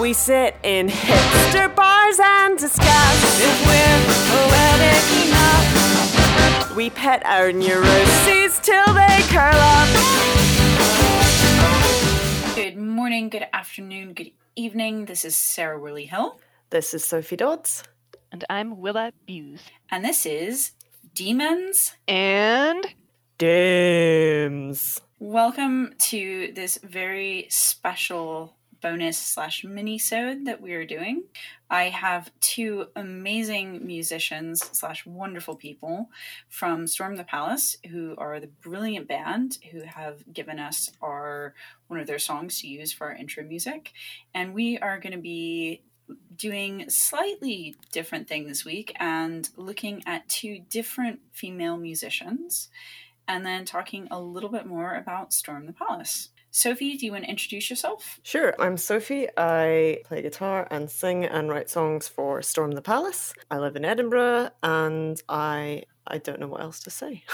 [0.00, 6.76] We sit in hipster bars and discuss if we're poetic enough.
[6.76, 9.88] We pet our neuroses till they curl up.
[12.54, 15.06] Good morning, good afternoon, good evening.
[15.06, 16.38] This is Sarah Worley Hill,
[16.70, 17.82] This is Sophie Dodds.
[18.30, 19.62] And I'm Willa Buse.
[19.90, 20.72] and this is
[21.14, 21.96] Demons.
[22.06, 22.84] And
[23.38, 25.00] Dames.
[25.18, 31.24] Welcome to this very special bonus slash mini-sode that we are doing.
[31.68, 36.10] I have two amazing musicians slash wonderful people
[36.48, 41.54] from Storm the Palace, who are the brilliant band who have given us our
[41.88, 43.92] one of their songs to use for our intro music,
[44.34, 45.82] and we are going to be
[46.36, 52.68] doing slightly different thing this week and looking at two different female musicians
[53.26, 56.28] and then talking a little bit more about Storm the Palace.
[56.56, 58.18] Sophie, do you want to introduce yourself?
[58.22, 59.28] Sure, I'm Sophie.
[59.36, 63.34] I play guitar and sing and write songs for Storm the Palace.
[63.50, 67.24] I live in Edinburgh and I I don't know what else to say.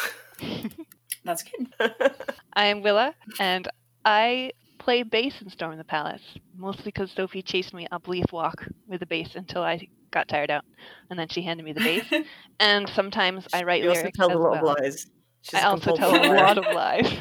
[1.25, 1.69] That's good.
[2.55, 3.69] I'm Willa, and
[4.05, 6.23] I play bass in Storm the Palace,
[6.57, 10.51] mostly because Sophie chased me up Leith Walk with the bass until I got tired
[10.51, 10.65] out,
[11.11, 12.25] and then she handed me the bass.
[12.59, 14.73] and sometimes I write you also lyrics tell as a lot well.
[14.73, 15.07] of lies.
[15.43, 17.19] She's I a also tell compulsive a lot of lies.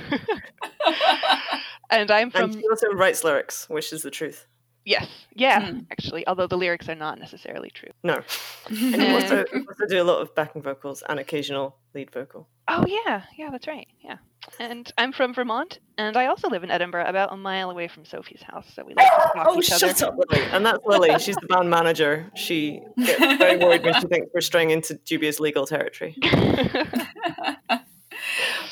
[1.91, 4.47] And I'm from And she also writes lyrics, which is the truth.
[4.85, 5.79] yes, yeah, Hmm.
[5.91, 7.91] actually, although the lyrics are not necessarily true.
[8.03, 8.21] No.
[8.69, 12.47] And you also, you also do a lot of backing vocals and occasional lead vocal.
[12.67, 13.87] Oh yeah, yeah, that's right.
[14.03, 14.17] Yeah,
[14.59, 18.05] and I'm from Vermont, and I also live in Edinburgh, about a mile away from
[18.05, 18.65] Sophie's house.
[18.73, 20.07] So we like to stalk Oh, each shut other.
[20.07, 20.43] up, Lily.
[20.53, 21.09] And that's Lily.
[21.19, 22.31] She's the band manager.
[22.35, 26.15] She gets very worried when she thinks we're straying into dubious legal territory.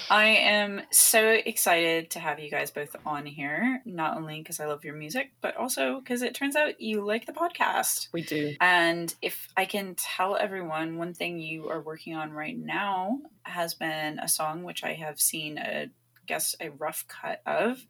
[0.10, 4.66] I am so excited to have you guys both on here, not only because I
[4.66, 8.08] love your music, but also because it turns out you like the podcast.
[8.12, 8.56] We do.
[8.60, 13.74] And if I can tell everyone one thing you are working on right now has
[13.74, 15.90] been a song which I have seen a
[16.26, 17.84] guess a rough cut of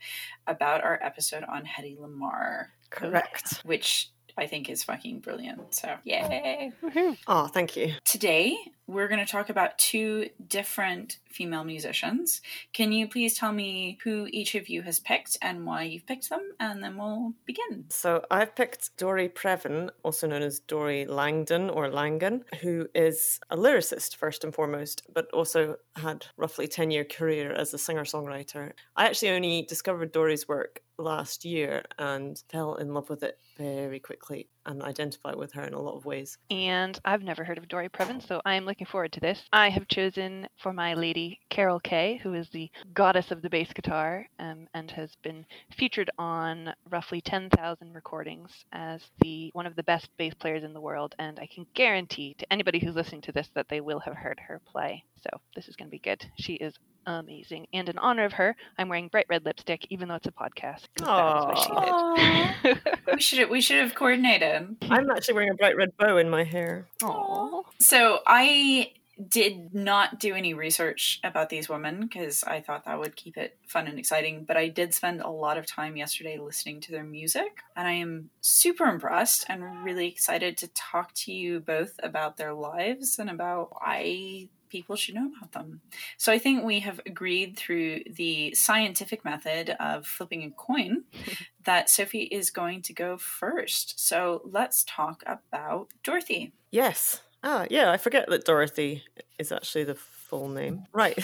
[0.48, 3.62] about our episode on Hedy Lamarr, Correct.
[3.66, 5.76] which I think is fucking brilliant.
[5.76, 6.72] So yay!
[6.82, 7.18] Woohoo.
[7.28, 7.94] Oh, thank you.
[8.06, 8.58] Today
[8.88, 12.42] we're going to talk about two different female musicians.
[12.74, 16.30] Can you please tell me who each of you has picked and why you've picked
[16.30, 17.86] them, and then we'll begin.
[17.90, 23.58] So I've picked Dory Previn, also known as Dory Langdon or Langan, who is a
[23.58, 28.72] lyricist first and foremost, but also had roughly 10 year career as a singer-songwriter.
[28.96, 34.00] I actually only discovered Dory's work last year and fell in love with it very
[34.00, 36.38] quickly and identify with her in a lot of ways.
[36.52, 39.42] and I've never heard of Dory Previn, so I'm looking forward to this.
[39.52, 43.72] I have chosen for my lady Carol Kaye, who is the goddess of the bass
[43.74, 45.46] guitar um, and has been
[45.78, 50.82] featured on roughly 10,000 recordings as the one of the best bass players in the
[50.82, 51.16] world.
[51.20, 54.40] And I can guarantee to anybody who's listening to this that they will have heard
[54.48, 55.04] her play.
[55.24, 56.26] So this is going to be good.
[56.38, 56.76] She is
[57.18, 57.68] amazing.
[57.74, 60.88] And in honor of her, I'm wearing bright red lipstick, even though it's a podcast.
[60.98, 62.80] That's what she did.
[63.14, 64.78] We should we should have coordinated.
[64.90, 66.88] I'm actually wearing a bright red bow in my hair.
[67.04, 67.64] Aw.
[67.80, 68.92] So I
[69.28, 73.58] did not do any research about these women because I thought that would keep it
[73.68, 74.46] fun and exciting.
[74.46, 77.94] But I did spend a lot of time yesterday listening to their music, and I
[77.94, 83.30] am super impressed and really excited to talk to you both about their lives and
[83.30, 85.82] about why people should know about them.
[86.18, 91.04] So I think we have agreed through the scientific method of flipping a coin
[91.66, 94.00] that Sophie is going to go first.
[94.00, 96.54] So let's talk about Dorothy.
[96.72, 97.22] Yes.
[97.42, 99.04] Ah, yeah, I forget that Dorothy
[99.38, 100.84] is actually the full name.
[100.92, 101.18] Right.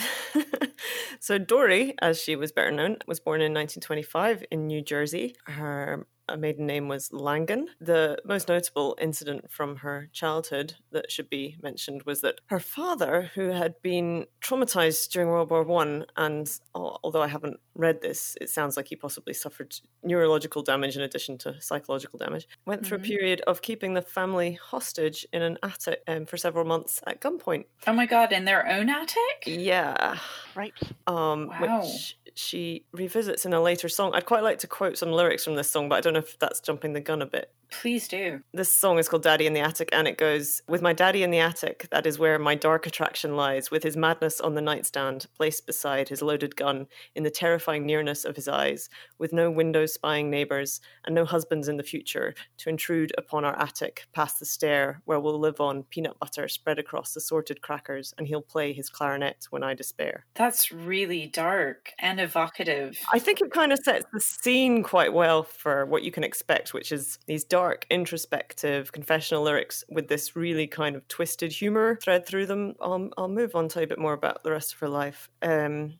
[1.20, 5.36] so Dory, as she was better known, was born in 1925 in New Jersey.
[5.44, 7.68] Her uh, maiden name was Langan.
[7.80, 13.30] The most notable incident from her childhood that should be mentioned was that her father,
[13.34, 18.48] who had been traumatized during World War One, and although I haven't read this, it
[18.50, 23.04] sounds like he possibly suffered neurological damage in addition to psychological damage, went through Mhm.
[23.04, 27.20] a period of keeping the family hostage in an attic um, for several months at
[27.20, 27.66] gunpoint.
[27.86, 29.44] Oh my god, in their own attic?
[29.46, 30.18] Yeah.
[30.54, 30.72] Right.
[31.06, 31.80] Um, Wow.
[31.82, 34.12] which she revisits in a later song.
[34.14, 36.38] I'd quite like to quote some lyrics from this song, but I don't know if
[36.38, 37.52] that's jumping the gun a bit.
[37.70, 38.40] Please do.
[38.52, 41.30] This song is called Daddy in the Attic, and it goes With my daddy in
[41.30, 45.26] the attic, that is where my dark attraction lies, with his madness on the nightstand,
[45.36, 49.84] placed beside his loaded gun, in the terrifying nearness of his eyes, with no window
[49.84, 54.46] spying neighbours, and no husbands in the future to intrude upon our attic, past the
[54.46, 58.88] stair, where we'll live on peanut butter spread across assorted crackers, and he'll play his
[58.88, 60.24] clarinet when I despair.
[60.34, 62.98] That's really dark and evocative.
[63.12, 66.72] I think it kind of sets the scene quite well for what you can expect,
[66.72, 72.26] which is these dark, introspective, confessional lyrics with this really kind of twisted humor thread
[72.26, 72.74] through them.
[72.80, 74.88] I'll, I'll move on to tell you a bit more about the rest of her
[74.88, 75.28] life.
[75.42, 75.98] Um,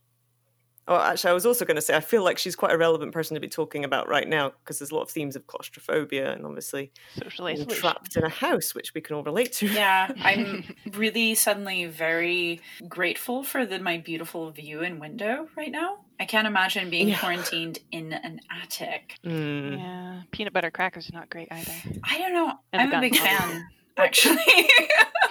[0.88, 3.12] Oh, actually, I was also going to say, I feel like she's quite a relevant
[3.12, 6.32] person to be talking about right now because there's a lot of themes of claustrophobia
[6.32, 7.81] and obviously Social isolation.
[7.81, 9.67] trapped in a house, which we can all relate to.
[9.67, 10.62] Yeah, I'm
[10.93, 16.06] really suddenly very grateful for the my beautiful view and window right now.
[16.19, 17.19] I can't imagine being Yeah.
[17.19, 19.19] quarantined in an attic.
[19.25, 19.79] Mm.
[19.79, 21.73] Yeah, peanut butter crackers are not great either.
[22.05, 22.53] I don't know.
[22.73, 23.67] And I'm a big fan,
[23.97, 24.39] actually.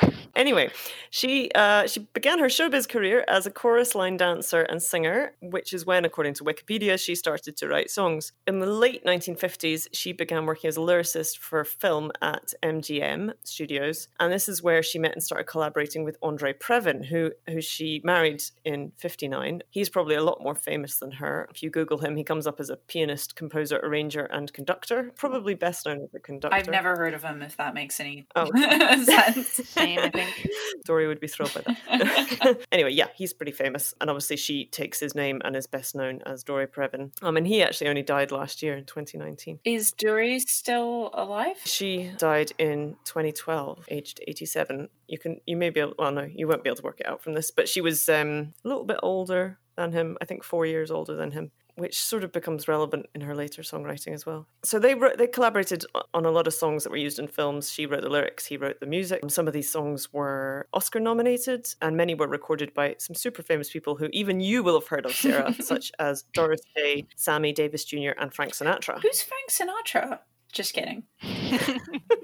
[0.36, 0.70] Anyway,
[1.10, 5.74] she uh, she began her showbiz career as a chorus line dancer and singer, which
[5.74, 8.34] is when, according to Wikipedia, she started to write songs.
[8.46, 14.08] In the late 1950s, she began working as a lyricist for film at MGM Studios,
[14.20, 18.02] and this is where she met and started collaborating with Andre Previn, who who she
[18.04, 19.62] married in 59.
[19.70, 21.48] He's probably a lot more famous than her.
[21.52, 25.12] If you Google him, he comes up as a pianist, composer, arranger, and conductor.
[25.16, 26.56] Probably best known as a conductor.
[26.56, 28.50] I've never heard of him, if that makes any Oh.
[29.06, 29.48] sense.
[29.70, 30.50] Same, I think.
[30.86, 32.66] Dory would be thrilled by that.
[32.72, 36.22] anyway, yeah, he's pretty famous, and obviously she takes his name and is best known
[36.26, 37.12] as Dory Previn.
[37.22, 39.60] Um, and he actually only died last year in 2019.
[39.64, 41.58] Is Dory still alive?
[41.66, 44.90] She died in 2012, aged 87.
[45.08, 47.08] You can, you may be able, well, no, you won't be able to work it
[47.08, 50.18] out from this, but she was um, a little bit older than him.
[50.22, 51.52] I think four years older than him.
[51.76, 54.48] Which sort of becomes relevant in her later songwriting as well.
[54.64, 57.70] So they wrote, they collaborated on a lot of songs that were used in films.
[57.70, 59.22] She wrote the lyrics, he wrote the music.
[59.30, 63.70] Some of these songs were Oscar nominated, and many were recorded by some super famous
[63.70, 67.84] people who even you will have heard of, Sarah, such as Doris Day, Sammy Davis
[67.84, 69.02] Jr., and Frank Sinatra.
[69.02, 70.20] Who's Frank Sinatra?
[70.54, 71.04] Just kidding.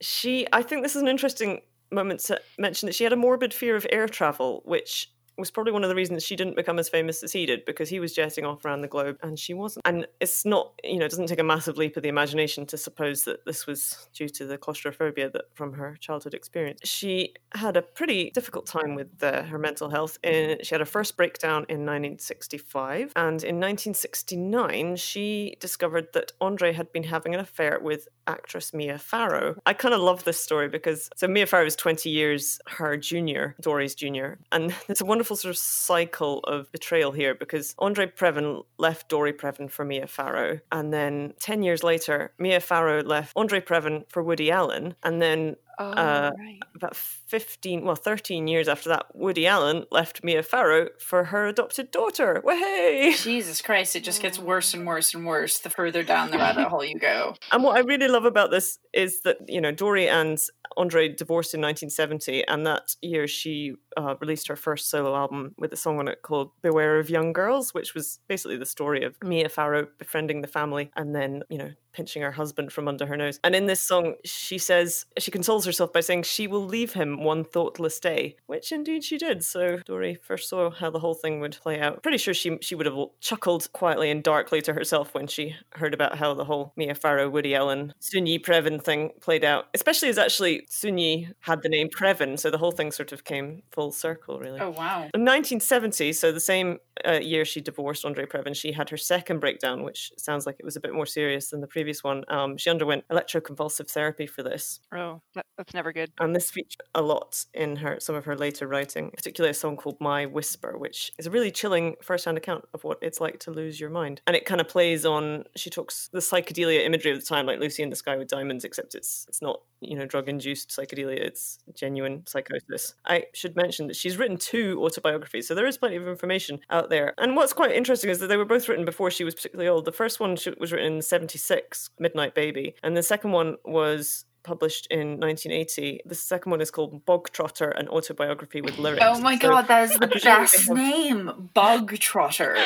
[0.00, 1.60] She, I think this is an interesting
[1.90, 5.72] moment to mention that she had a morbid fear of air travel, which was probably
[5.72, 8.14] one of the reasons she didn't become as famous as he did because he was
[8.14, 9.86] jetting off around the globe and she wasn't.
[9.86, 12.78] And it's not, you know, it doesn't take a massive leap of the imagination to
[12.78, 16.80] suppose that this was due to the claustrophobia that from her childhood experience.
[16.84, 20.18] She had a pretty difficult time with her mental health.
[20.22, 26.72] In, she had her first breakdown in 1965, and in 1969 she discovered that Andre
[26.72, 29.56] had been having an affair with actress Mia Farrow.
[29.66, 33.54] I kind of love this story because so Mia Farrow is 20 years her junior,
[33.60, 38.62] Dory's junior, and it's a wonderful sort of cycle of betrayal here because Andre Previn
[38.78, 43.60] left Dory Previn for Mia Farrow, and then 10 years later, Mia Farrow left Andre
[43.60, 46.58] Previn for Woody Allen, and then Oh, Uh, right.
[46.74, 51.90] about 15, well, 13 years after that, Woody Allen left Mia Farrow for her adopted
[51.90, 52.40] daughter.
[52.44, 53.14] Way!
[53.16, 56.68] Jesus Christ, it just gets worse and worse and worse the further down the rabbit
[56.68, 57.34] hole you go.
[57.52, 60.38] And what I really love about this is that, you know, Dory and
[60.76, 65.72] Andre divorced in 1970, and that year she uh, released her first solo album with
[65.72, 69.16] a song on it called Beware of Young Girls, which was basically the story of
[69.22, 73.16] Mia Farrow befriending the family and then, you know, pinching her husband from under her
[73.16, 73.40] nose.
[73.42, 77.24] And in this song, she says, she consoles herself by saying she will leave him
[77.24, 79.42] one thoughtless day, which indeed she did.
[79.42, 82.02] So Dory first saw how the whole thing would play out.
[82.02, 85.94] Pretty sure she she would have chuckled quietly and darkly to herself when she heard
[85.94, 89.68] about how the whole Mia Farrow, Woody Allen, Soon-Yi Previn thing played out.
[89.74, 93.62] Especially as actually Soon-Yi had the name Previn, so the whole thing sort of came
[93.70, 94.60] full circle, really.
[94.60, 95.08] Oh, wow.
[95.14, 99.40] In 1970, so the same uh, year she divorced Andre Previn, she had her second
[99.40, 102.24] breakdown, which sounds like it was a bit more serious than the previous one.
[102.28, 106.10] Um, she underwent electroconvulsive therapy for this, Oh, that, that's never good.
[106.20, 109.76] and this featured a lot in her some of her later writing, particularly a song
[109.76, 113.50] called "My Whisper," which is a really chilling first-hand account of what it's like to
[113.50, 115.44] lose your mind, and it kind of plays on.
[115.56, 118.64] She talks the psychedelia imagery of the time, like Lucy in the Sky with Diamonds,
[118.64, 122.94] except it's it's not you know drug-induced psychedelia; it's genuine psychosis.
[123.04, 126.90] I should mention that she's written two autobiographies, so there is plenty of information out
[126.90, 127.14] there.
[127.18, 129.84] And what's quite interesting is that they were both written before she was particularly old.
[129.84, 134.86] The first one was written in '76, Midnight Baby, and the second one was published
[134.90, 136.00] in 1980.
[136.06, 139.02] The second one is called Bog Trotter, an autobiography with lyrics.
[139.04, 141.50] Oh my So god, that is the best have- name.
[141.54, 142.56] Bug Trotter.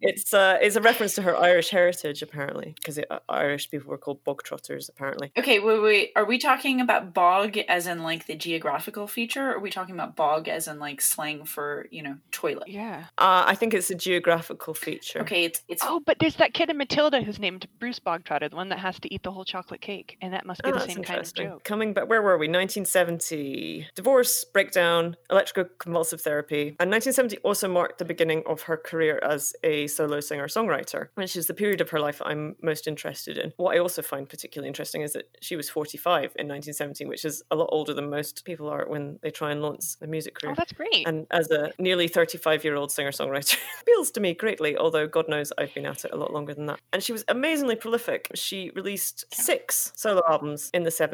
[0.00, 4.22] it's uh, it's a reference to her Irish heritage, apparently, because Irish people were called
[4.24, 5.32] bog trotters, apparently.
[5.36, 6.12] Okay, wait, wait.
[6.16, 9.50] Are we talking about bog as in like the geographical feature?
[9.50, 12.68] Or are we talking about bog as in like slang for, you know, toilet?
[12.68, 13.04] Yeah.
[13.18, 15.20] Uh, I think it's a geographical feature.
[15.20, 18.56] Okay, it's it's Oh, but there's that kid in Matilda who's named Bruce Bogtrotter, the
[18.56, 20.80] one that has to eat the whole chocolate cake, and that must be Oh, the
[20.80, 21.58] same kind interesting.
[21.64, 22.48] Coming back, where were we?
[22.48, 23.88] 1970.
[23.94, 26.76] Divorce, breakdown, electroconvulsive therapy.
[26.80, 31.36] And 1970 also marked the beginning of her career as a solo singer songwriter, which
[31.36, 33.52] is the period of her life I'm most interested in.
[33.56, 37.42] What I also find particularly interesting is that she was 45 in 1970, which is
[37.50, 40.52] a lot older than most people are when they try and launch a music career.
[40.52, 41.06] Oh, that's great.
[41.06, 45.28] and as a nearly 35 year old singer songwriter, appeals to me greatly, although God
[45.28, 46.80] knows I've been at it a lot longer than that.
[46.92, 48.30] And she was amazingly prolific.
[48.34, 51.05] She released six solo albums in the 70s.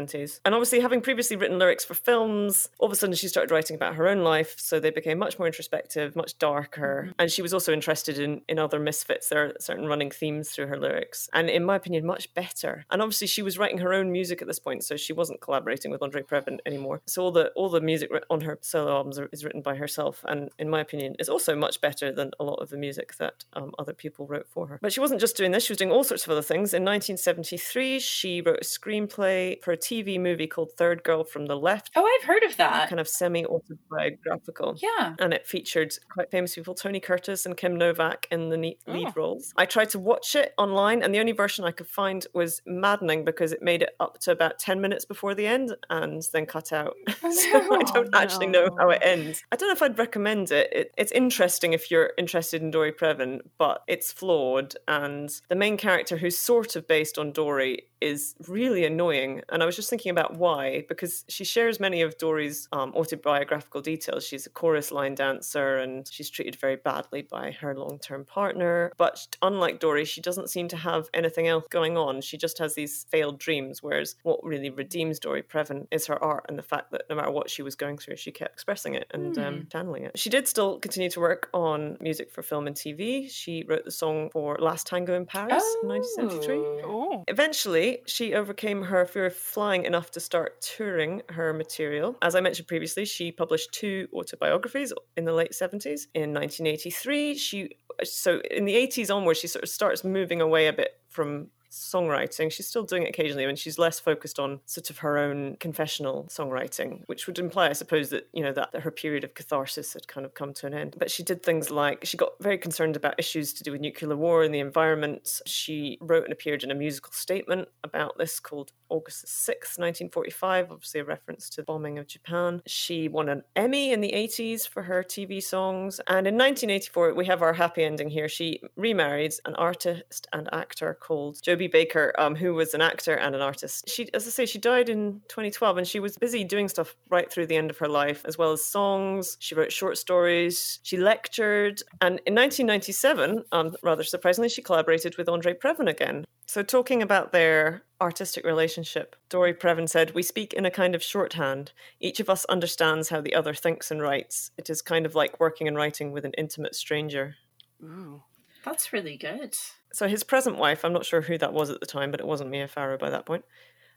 [0.44, 3.76] And obviously, having previously written lyrics for films, all of a sudden she started writing
[3.76, 4.54] about her own life.
[4.58, 7.12] So they became much more introspective, much darker.
[7.18, 9.28] And she was also interested in, in other misfits.
[9.28, 11.28] There are certain running themes through her lyrics.
[11.32, 12.84] And in my opinion, much better.
[12.90, 14.84] And obviously, she was writing her own music at this point.
[14.84, 17.02] So she wasn't collaborating with Andre Previn anymore.
[17.06, 20.24] So all the, all the music on her solo albums are, is written by herself.
[20.26, 23.44] And in my opinion, is also much better than a lot of the music that
[23.54, 24.78] um, other people wrote for her.
[24.80, 26.74] But she wasn't just doing this, she was doing all sorts of other things.
[26.74, 31.56] In 1973, she wrote a screenplay for a TV movie called Third Girl from the
[31.56, 32.88] Left, Oh, I've heard of that.
[32.88, 34.76] kind of semi autobiographical.
[34.82, 35.14] Yeah.
[35.18, 39.12] And it featured quite famous people, Tony Curtis and Kim Novak in the lead Oh.
[39.16, 39.52] roles.
[39.56, 43.24] I tried to watch it online, and the only version I could find was maddening
[43.24, 46.72] because it made it up to about 10 minutes before the end and then cut
[46.72, 46.94] out.
[47.24, 49.42] Oh, so I don't Oh, actually know how it ends.
[49.52, 50.68] I don't know if I'd recommend it.
[50.72, 50.92] it.
[50.98, 54.74] It's interesting if you're interested in Dory Previn, but it's flawed.
[54.88, 59.42] And the main character, who's sort of based on Dory, is really annoying.
[59.48, 63.80] And I was just thinking about why, because she shares many of Dory's um, autobiographical
[63.80, 64.26] details.
[64.26, 68.92] She's a chorus line dancer and she's treated very badly by her long term partner.
[68.96, 72.20] But unlike Dory, she doesn't seem to have anything else going on.
[72.20, 76.46] She just has these failed dreams, whereas what really redeems Dory Previn is her art
[76.48, 79.06] and the fact that no matter what she was going through, she kept expressing it
[79.12, 80.18] and um, channeling it.
[80.18, 83.30] She did still continue to work on music for film and TV.
[83.30, 86.82] She wrote the song for Last Tango in Paris in 1973.
[86.84, 92.16] Oh, Eventually, she overcame her fear of flying enough to start touring her material.
[92.22, 96.06] As I mentioned previously, she published two autobiographies in the late 70s.
[96.14, 97.70] In 1983, she
[98.04, 102.52] so in the 80s onwards, she sort of starts moving away a bit from songwriting.
[102.52, 106.28] She's still doing it occasionally, and she's less focused on sort of her own confessional
[106.30, 109.94] songwriting, which would imply, I suppose, that you know that, that her period of catharsis
[109.94, 110.96] had kind of come to an end.
[110.98, 114.16] But she did things like she got very concerned about issues to do with nuclear
[114.16, 115.40] war and the environment.
[115.46, 121.00] She wrote and appeared in a musical statement about this called August 6th, 1945, obviously
[121.00, 122.60] a reference to the bombing of Japan.
[122.66, 125.98] She won an Emmy in the 80s for her TV songs.
[126.06, 128.28] And in 1984, we have our happy ending here.
[128.28, 133.40] She remarried an artist and actor called Baker, um, who was an actor and an
[133.40, 133.88] artist.
[133.88, 137.30] She, as I say, she died in 2012 and she was busy doing stuff right
[137.30, 139.36] through the end of her life, as well as songs.
[139.40, 140.80] She wrote short stories.
[140.82, 141.82] She lectured.
[142.00, 146.24] And in 1997, um, rather surprisingly, she collaborated with Andre Previn again.
[146.46, 151.02] So, talking about their artistic relationship, Dory Previn said, We speak in a kind of
[151.02, 151.72] shorthand.
[152.00, 154.50] Each of us understands how the other thinks and writes.
[154.58, 157.36] It is kind of like working and writing with an intimate stranger.
[157.82, 158.22] ooh.
[158.64, 159.56] That's really good.
[159.92, 162.26] So, his present wife, I'm not sure who that was at the time, but it
[162.26, 163.44] wasn't Mia Farrow by that point,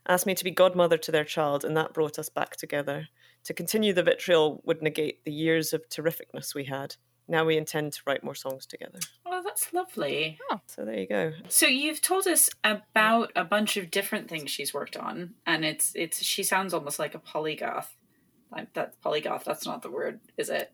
[0.08, 3.08] asked me to be godmother to their child, and that brought us back together.
[3.44, 6.96] To continue the vitriol would negate the years of terrificness we had.
[7.28, 9.00] Now we intend to write more songs together.
[9.24, 10.38] Oh, that's lovely.
[10.50, 10.60] Oh.
[10.66, 11.32] So, there you go.
[11.48, 15.92] So you've told us about a bunch of different things she's worked on, and it's
[15.94, 17.88] it's she sounds almost like a polygoth.
[18.52, 19.44] Like that polygoth.
[19.44, 20.72] That's not the word, is it?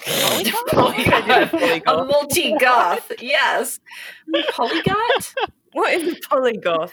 [0.00, 1.82] Polygoth?
[1.86, 3.12] a multi goth.
[3.20, 3.80] Yes,
[4.50, 5.34] polygot.
[5.72, 6.92] What is a polygoth?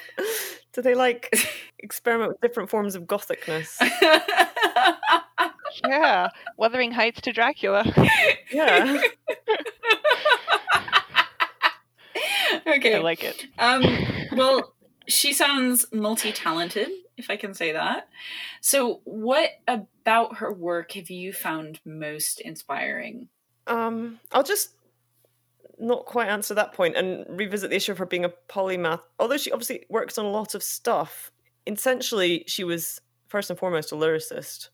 [0.73, 1.33] Do they like
[1.79, 3.79] experiment with different forms of gothicness?
[5.83, 7.83] Yeah, Wuthering Heights to Dracula.
[8.51, 9.01] Yeah.
[12.67, 13.45] okay, I like it.
[13.59, 13.83] Um,
[14.33, 14.73] well,
[15.07, 18.07] she sounds multi talented, if I can say that.
[18.61, 23.27] So, what about her work have you found most inspiring?
[23.65, 24.71] Um, I'll just
[25.79, 29.01] not quite answer that point and revisit the issue of her being a polymath.
[29.19, 31.31] Although she obviously works on a lot of stuff,
[31.65, 34.69] essentially she was first and foremost a lyricist,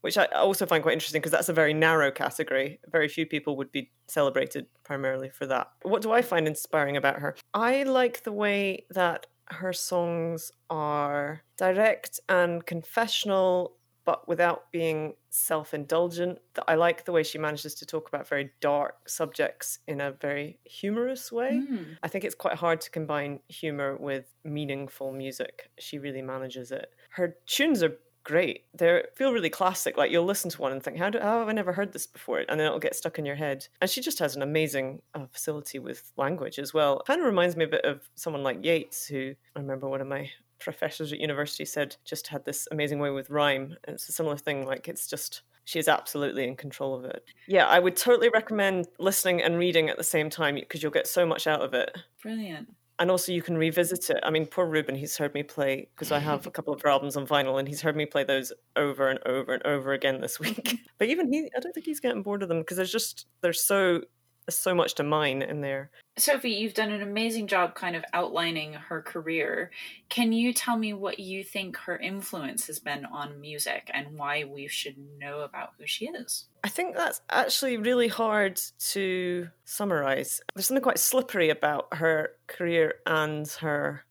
[0.00, 2.80] which I also find quite interesting because that's a very narrow category.
[2.90, 5.68] Very few people would be celebrated primarily for that.
[5.82, 7.36] What do I find inspiring about her?
[7.54, 15.74] I like the way that her songs are direct and confessional but without being self
[15.74, 16.38] indulgent.
[16.66, 20.58] I like the way she manages to talk about very dark subjects in a very
[20.64, 21.62] humorous way.
[21.68, 21.92] Hmm.
[22.02, 25.70] I think it's quite hard to combine humor with meaningful music.
[25.78, 26.88] She really manages it.
[27.10, 28.64] Her tunes are great.
[28.74, 29.96] They feel really classic.
[29.96, 32.06] Like you'll listen to one and think, how, do, how have I never heard this
[32.06, 32.44] before?
[32.48, 33.66] And then it'll get stuck in your head.
[33.80, 37.02] And she just has an amazing uh, facility with language as well.
[37.06, 40.06] Kind of reminds me a bit of someone like Yeats, who I remember one of
[40.06, 43.76] my professors at university said just had this amazing way with rhyme.
[43.84, 44.64] And it's a similar thing.
[44.66, 47.24] Like it's just she is absolutely in control of it.
[47.46, 51.06] Yeah, I would totally recommend listening and reading at the same time because you'll get
[51.06, 51.96] so much out of it.
[52.20, 52.68] Brilliant.
[52.98, 54.20] And also, you can revisit it.
[54.22, 57.16] I mean, poor Ruben, he's heard me play because I have a couple of albums
[57.16, 60.38] on vinyl, and he's heard me play those over and over and over again this
[60.40, 60.78] week.
[60.98, 63.52] but even he, I don't think he's getting bored of them because there's just they're
[63.52, 64.02] so
[64.48, 65.90] so much to mine in there.
[66.18, 69.70] Sophie, you've done an amazing job kind of outlining her career.
[70.08, 74.44] Can you tell me what you think her influence has been on music and why
[74.44, 76.46] we should know about who she is?
[76.64, 80.40] I think that's actually really hard to summarize.
[80.54, 84.04] There's something quite slippery about her career and her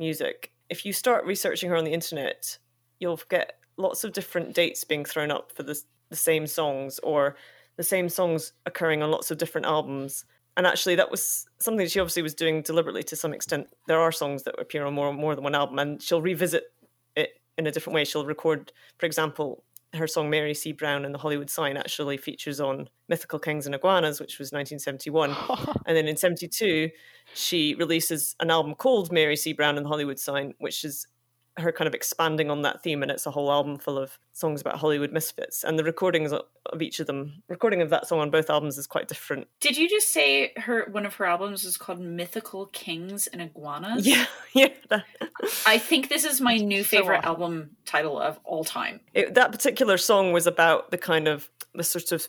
[0.00, 0.52] music.
[0.68, 2.58] If you start researching her on the internet,
[2.98, 7.36] you'll get lots of different dates being thrown up for the, the same songs or
[7.76, 10.24] the same songs occurring on lots of different albums.
[10.56, 13.68] And actually, that was something she obviously was doing deliberately to some extent.
[13.86, 16.64] There are songs that appear on more more than one album, and she'll revisit
[17.14, 18.04] it in a different way.
[18.04, 19.64] She'll record, for example,
[19.94, 20.72] her song Mary C.
[20.72, 25.36] Brown and the Hollywood Sign actually features on Mythical Kings and Iguanas, which was 1971.
[25.86, 26.90] and then in 72,
[27.34, 29.52] she releases an album called Mary C.
[29.52, 31.06] Brown and the Hollywood Sign, which is
[31.58, 34.60] her kind of expanding on that theme and it's a whole album full of songs
[34.60, 38.30] about hollywood misfits and the recordings of each of them recording of that song on
[38.30, 39.46] both albums is quite different.
[39.60, 44.06] Did you just say her one of her albums is called mythical kings and iguanas?
[44.06, 44.68] Yeah yeah.
[44.88, 45.04] That.
[45.66, 49.00] i think this is my new favorite so album title of all time.
[49.14, 52.28] It, that particular song was about the kind of the sort of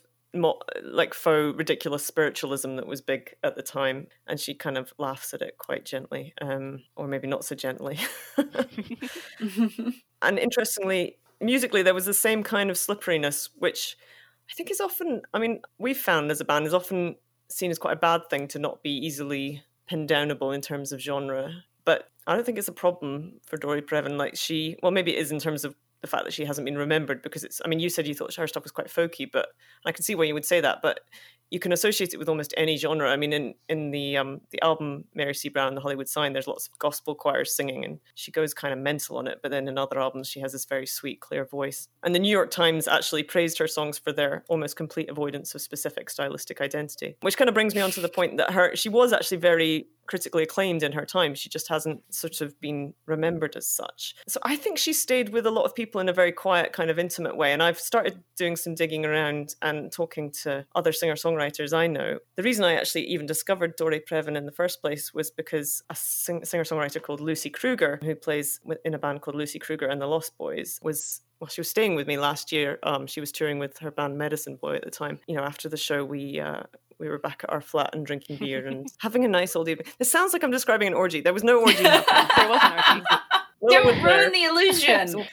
[0.84, 5.34] like faux ridiculous spiritualism that was big at the time and she kind of laughs
[5.34, 8.00] at it quite gently um, or maybe not so gently.
[10.22, 13.98] And interestingly musically there was the same kind of slipperiness which
[14.50, 17.16] i think is often i mean we've found as a band is often
[17.50, 21.00] seen as quite a bad thing to not be easily pinned downable in terms of
[21.00, 21.52] genre
[21.86, 24.18] but i don't think it's a problem for Dory Previn.
[24.18, 25.76] Like she well maybe it is in terms of
[26.08, 28.34] the fact that she hasn't been remembered because it's i mean you said you thought
[28.36, 29.50] her stuff was quite folky but
[29.86, 31.02] i can see why you would say that but
[31.50, 33.10] you can associate it with almost any genre.
[33.10, 35.50] I mean, in in the um, the album Mary C.
[35.50, 38.80] Brown, The Hollywood Sign, there's lots of gospel choirs singing, and she goes kind of
[38.80, 39.40] mental on it.
[39.42, 41.88] But then in other albums, she has this very sweet, clear voice.
[42.04, 45.62] And the New York Times actually praised her songs for their almost complete avoidance of
[45.62, 48.90] specific stylistic identity, which kind of brings me on to the point that her she
[48.90, 51.36] was actually very critically acclaimed in her time.
[51.36, 54.16] She just hasn't sort of been remembered as such.
[54.28, 56.90] So I think she stayed with a lot of people in a very quiet, kind
[56.90, 57.54] of intimate way.
[57.54, 61.88] And I've started doing some digging around and talking to other singer songwriters songwriters I
[61.88, 62.20] know.
[62.36, 65.96] The reason I actually even discovered Dory Previn in the first place was because a
[65.96, 70.02] sing- singer songwriter called Lucy Kruger, who plays in a band called Lucy Kruger and
[70.02, 72.80] the Lost Boys, was well, she was staying with me last year.
[72.82, 75.20] Um, she was touring with her band Medicine Boy at the time.
[75.28, 76.64] You know, after the show, we uh,
[77.00, 79.88] we were back at our flat and drinking beer and having a nice old evening.
[80.00, 81.22] It sounds like I'm describing an orgy.
[81.22, 81.84] There was no orgy.
[81.84, 83.06] there was an orgy.
[83.68, 85.26] Don't ruin the illusion.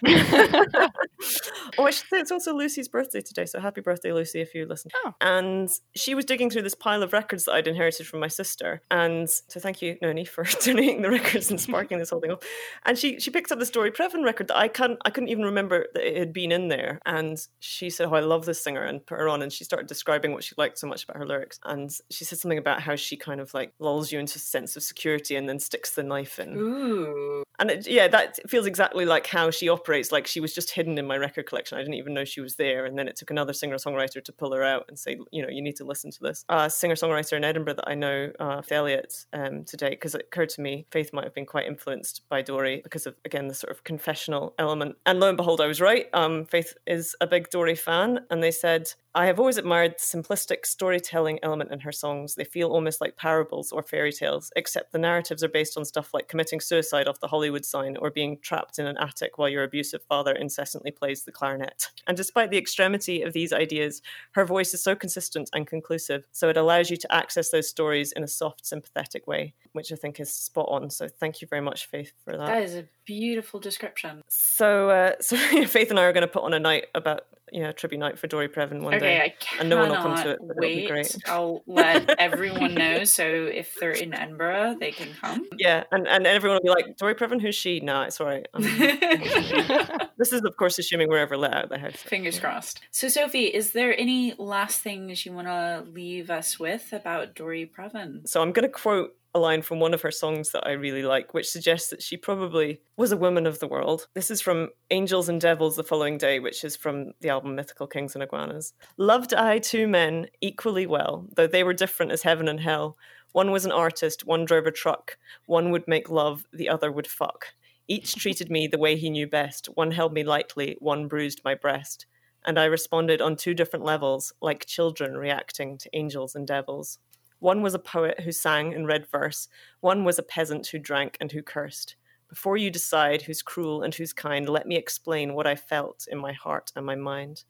[1.78, 4.66] oh, I should say it's also Lucy's birthday today, so happy birthday, Lucy, if you
[4.66, 4.90] listen.
[5.04, 5.14] Oh.
[5.20, 8.80] And she was digging through this pile of records that I'd inherited from my sister.
[8.90, 12.42] And so thank you, Noni, for donating the records and sparking this whole thing up.
[12.84, 15.44] And she she picked up the Dory Previn record that I can I couldn't even
[15.44, 17.00] remember that it had been in there.
[17.04, 19.86] And she said, Oh, I love this singer and put her on and she started
[19.86, 21.58] describing what she liked so much about her lyrics.
[21.64, 24.76] And she said something about how she kind of like lulls you into a sense
[24.76, 26.56] of security and then sticks the knife in.
[26.56, 27.42] Ooh.
[27.58, 30.10] And it, yeah, that feels exactly like how she operates.
[30.10, 31.78] Like she was just hidden in my record collection.
[31.78, 32.84] I didn't even know she was there.
[32.84, 35.48] And then it took another singer songwriter to pull her out and say, you know,
[35.48, 36.44] you need to listen to this.
[36.48, 40.48] Uh, singer songwriter in Edinburgh that I know, uh, Elliott, um, today, because it occurred
[40.50, 43.70] to me Faith might have been quite influenced by Dory because of, again, the sort
[43.70, 44.96] of confessional element.
[45.06, 46.06] And lo and behold, I was right.
[46.12, 48.20] Um, Faith is a big Dory fan.
[48.30, 52.34] And they said, I have always admired the simplistic storytelling element in her songs.
[52.34, 56.12] They feel almost like parables or fairy tales, except the narratives are based on stuff
[56.12, 59.62] like committing suicide off the Hollywood sign or being trapped in an attic while your
[59.62, 61.90] abusive father incessantly plays the clarinet.
[62.08, 66.48] And despite the extremity of these ideas, her voice is so consistent and conclusive, so
[66.48, 70.18] it allows you to access those stories in a soft, sympathetic way, which I think
[70.18, 70.90] is spot on.
[70.90, 72.46] So thank you very much, Faith, for that.
[72.46, 74.22] That is a beautiful description.
[74.28, 77.22] So, uh, so Faith and I are going to put on a night about
[77.62, 79.20] know tribute night for Dory Previn one okay, day.
[79.20, 80.38] I and no one will come to it.
[80.40, 83.04] Wait, I'll let everyone know.
[83.04, 85.46] So if they're in Edinburgh, they can come.
[85.56, 87.80] Yeah, and, and everyone will be like, Dory Previn, who's she?
[87.80, 88.46] No, it's all right.
[88.54, 88.62] Um,
[90.18, 91.96] this is, of course, assuming we're ever let out of the house.
[91.96, 92.42] Fingers yeah.
[92.42, 92.80] crossed.
[92.90, 97.70] So, Sophie, is there any last things you want to leave us with about Dory
[97.76, 98.28] Previn?
[98.28, 101.02] So I'm going to quote a line from one of her songs that I really
[101.02, 104.06] like, which suggests that she probably was a woman of the world.
[104.14, 107.88] This is from Angels and Devils the following day, which is from the album Mythical
[107.88, 108.74] Kings and Iguanas.
[108.96, 112.96] Loved I two men equally well, though they were different as heaven and hell.
[113.32, 117.08] One was an artist, one drove a truck, one would make love, the other would
[117.08, 117.46] fuck.
[117.88, 119.66] Each treated me the way he knew best.
[119.74, 122.06] One held me lightly, one bruised my breast.
[122.46, 126.98] And I responded on two different levels, like children reacting to angels and devils.
[127.44, 129.48] One was a poet who sang and read verse,
[129.80, 131.94] one was a peasant who drank and who cursed.
[132.26, 136.16] Before you decide who's cruel and who's kind, let me explain what I felt in
[136.16, 137.44] my heart and my mind.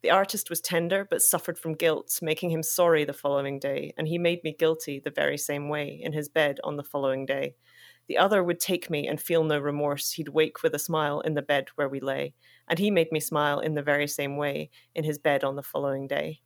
[0.00, 4.08] The artist was tender, but suffered from guilt, making him sorry the following day, and
[4.08, 7.56] he made me guilty the very same way in his bed on the following day.
[8.08, 10.12] The other would take me and feel no remorse.
[10.12, 12.32] He'd wake with a smile in the bed where we lay,
[12.66, 15.62] and he made me smile in the very same way in his bed on the
[15.62, 16.40] following day.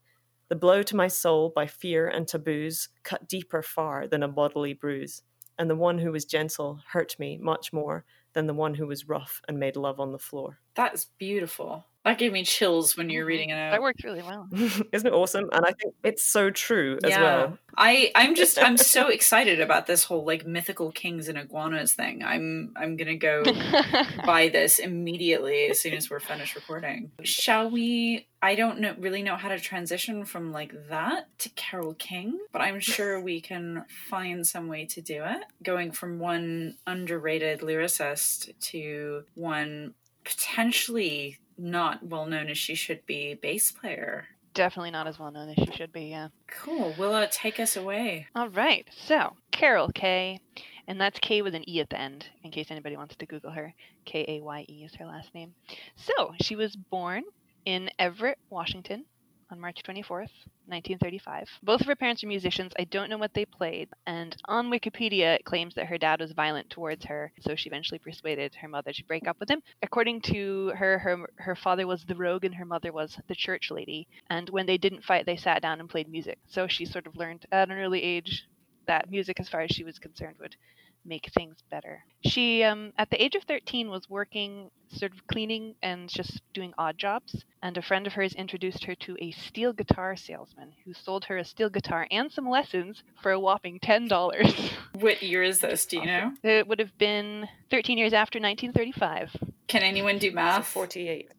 [0.50, 4.74] The blow to my soul by fear and taboos cut deeper far than a bodily
[4.74, 5.22] bruise,
[5.56, 9.08] and the one who was gentle hurt me much more than the one who was
[9.08, 10.58] rough and made love on the floor.
[10.74, 11.86] That's beautiful.
[12.04, 13.28] That gave me chills when you're Mhm.
[13.28, 13.72] reading it out.
[13.72, 14.48] That worked really well.
[14.92, 15.50] Isn't it awesome?
[15.52, 17.58] And I think it's so true as well.
[17.76, 22.24] I I'm just I'm so excited about this whole like mythical kings and iguanas thing.
[22.24, 23.42] I'm I'm gonna go
[24.24, 27.10] buy this immediately as soon as we're finished recording.
[27.22, 28.26] Shall we?
[28.42, 32.62] I don't know really know how to transition from like that to Carol King, but
[32.62, 35.44] I'm sure we can find some way to do it.
[35.62, 39.92] Going from one underrated lyricist to one
[40.24, 44.26] potentially not well known as she should be bass player.
[44.54, 46.28] Definitely not as well known as she should be, yeah.
[46.48, 46.94] Cool.
[46.98, 48.26] Willa, uh, take us away.
[48.34, 48.88] All right.
[49.06, 50.40] So, Carol Kaye,
[50.88, 53.52] and that's K with an E at the end, in case anybody wants to Google
[53.52, 53.72] her.
[54.04, 55.54] K A Y E is her last name.
[55.94, 57.22] So, she was born
[57.64, 59.04] in Everett, Washington
[59.50, 60.30] on March 24th,
[60.66, 61.48] 1935.
[61.62, 62.72] Both of her parents are musicians.
[62.78, 63.88] I don't know what they played.
[64.06, 67.98] And on Wikipedia, it claims that her dad was violent towards her, so she eventually
[67.98, 69.62] persuaded her mother to break up with him.
[69.82, 73.70] According to her, her, her father was the rogue and her mother was the church
[73.70, 74.06] lady.
[74.28, 76.38] And when they didn't fight, they sat down and played music.
[76.46, 78.44] So she sort of learned at an early age
[78.90, 80.56] that music, as far as she was concerned, would
[81.04, 82.02] make things better.
[82.24, 86.74] She, um, at the age of 13, was working sort of cleaning and just doing
[86.76, 87.44] odd jobs.
[87.62, 91.38] And a friend of hers introduced her to a steel guitar salesman who sold her
[91.38, 94.72] a steel guitar and some lessons for a whopping $10.
[95.00, 95.86] What year is this?
[95.86, 96.32] Do you know?
[96.42, 99.36] it would have been 13 years after 1935.
[99.70, 100.66] Can anyone do So math?
[100.66, 101.30] 48.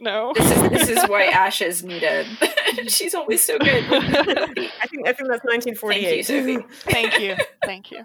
[0.00, 0.32] No.
[0.40, 2.26] This is this is why Ash is needed.
[2.88, 3.84] She's always so good.
[3.92, 6.26] I think I think that's 1948.
[6.26, 6.58] Sophie.
[6.90, 7.36] Thank you.
[7.62, 8.02] Thank you.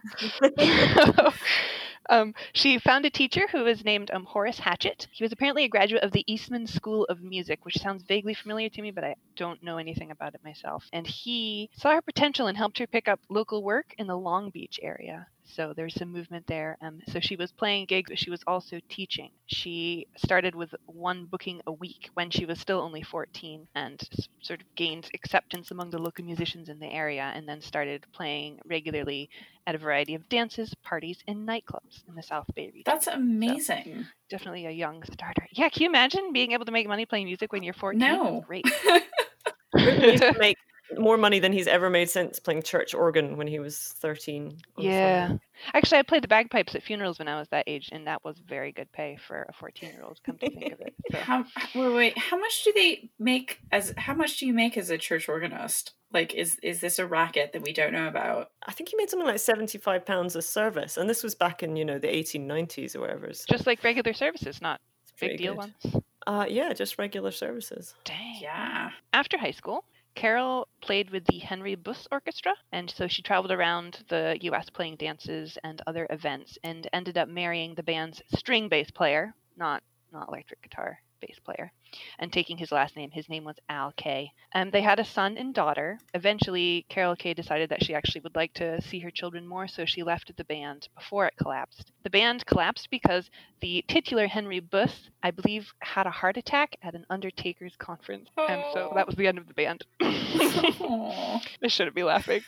[2.09, 5.07] um, she found a teacher who was named um, Horace Hatchett.
[5.13, 8.67] He was apparently a graduate of the Eastman School of Music, which sounds vaguely familiar
[8.67, 10.89] to me, but I don't know anything about it myself.
[10.91, 14.49] And he saw her potential and helped her pick up local work in the Long
[14.49, 15.27] Beach area.
[15.47, 16.77] So there's some movement there.
[16.81, 19.29] Um, so she was playing gigs, but she was also teaching.
[19.45, 24.01] She started with one booking a week when she was still only 14 and
[24.41, 28.59] sort of gained acceptance among the local musicians in the area and then started playing
[28.65, 29.29] regularly
[29.67, 32.83] at a variety of dances, parties, and nightclubs in the South Bay region.
[32.85, 34.05] That's amazing.
[34.29, 35.47] definitely a young starter.
[35.51, 37.99] Yeah, can you imagine being able to make money playing music when you're 14?
[37.99, 38.41] That's No.
[38.41, 38.65] great.
[39.71, 40.57] Britain used make
[40.97, 44.57] more money than he's ever made since playing church organ when he was 13.
[44.77, 45.27] Yeah.
[45.27, 45.43] Sunday.
[45.73, 48.37] Actually, I played the bagpipes at funerals when I was that age, and that was
[48.39, 50.93] very good pay for a 14 year old, come to think of it.
[51.11, 51.17] So.
[51.17, 54.89] How wait, wait, how much do they make as how much do you make as
[54.89, 55.93] a church organist?
[56.11, 58.51] Like is is this a racket that we don't know about?
[58.65, 60.97] I think he made something like 75 pounds a service.
[60.97, 63.25] And this was back in, you know, the 1890s or whatever.
[63.27, 64.81] It's Just like regular services, not
[65.19, 65.73] big deal good.
[65.83, 66.03] ones.
[66.27, 67.95] Uh, yeah, just regular services.
[68.03, 68.39] Dang.
[68.41, 68.89] Yeah.
[69.13, 74.03] After high school, Carol played with the Henry Busse Orchestra, and so she traveled around
[74.07, 78.89] the US playing dances and other events and ended up marrying the band's string bass
[78.91, 81.71] player, not not electric guitar bass player,
[82.19, 83.11] and taking his last name.
[83.11, 84.31] His name was Al Kaye.
[84.53, 85.99] Um, they had a son and daughter.
[86.13, 89.85] Eventually, Carol Kaye decided that she actually would like to see her children more, so
[89.85, 91.91] she left the band before it collapsed.
[92.03, 93.29] The band collapsed because
[93.61, 98.63] the titular Henry Busse, I believe, had a heart attack at an Undertaker's conference, and
[98.73, 99.85] so that was the end of the band.
[100.01, 102.41] I shouldn't be laughing.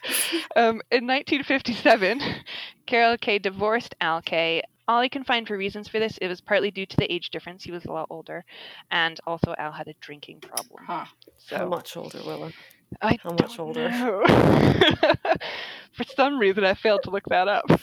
[0.55, 2.21] Um, in 1957,
[2.85, 4.63] Carol Kaye divorced Al Kaye.
[4.87, 7.29] All I can find for reasons for this, it was partly due to the age
[7.29, 7.63] difference.
[7.63, 8.45] He was a lot older,
[8.91, 10.85] and also Al had a drinking problem.
[10.85, 11.05] Huh.
[11.37, 12.51] So How much older, Willa?
[13.01, 13.89] I how much don't older?
[13.89, 14.23] know.
[15.91, 17.65] for some reason, I failed to look that up.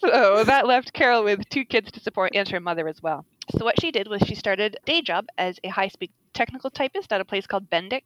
[0.00, 3.24] So that left Carol with two kids to support and her mother as well.
[3.56, 7.12] So what she did was she started a day job as a high-speed technical typist
[7.12, 8.02] at a place called Bendix,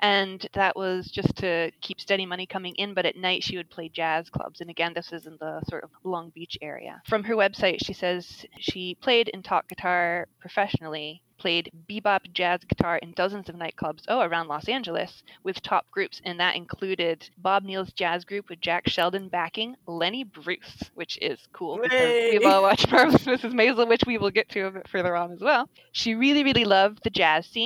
[0.00, 2.94] and that was just to keep steady money coming in.
[2.94, 5.84] But at night she would play jazz clubs, and again, this is in the sort
[5.84, 7.02] of Long Beach area.
[7.06, 12.98] From her website, she says she played and taught guitar professionally played bebop jazz guitar
[12.98, 17.64] in dozens of nightclubs, oh, around Los Angeles, with top groups, and that included Bob
[17.64, 22.38] Neal's jazz group with Jack Sheldon backing Lenny Bruce, which is cool because Yay.
[22.38, 23.52] we've all watched Marvelous Mrs.
[23.54, 25.68] Maisel, which we will get to a bit further on as well.
[25.90, 27.61] She really, really loved the jazz scene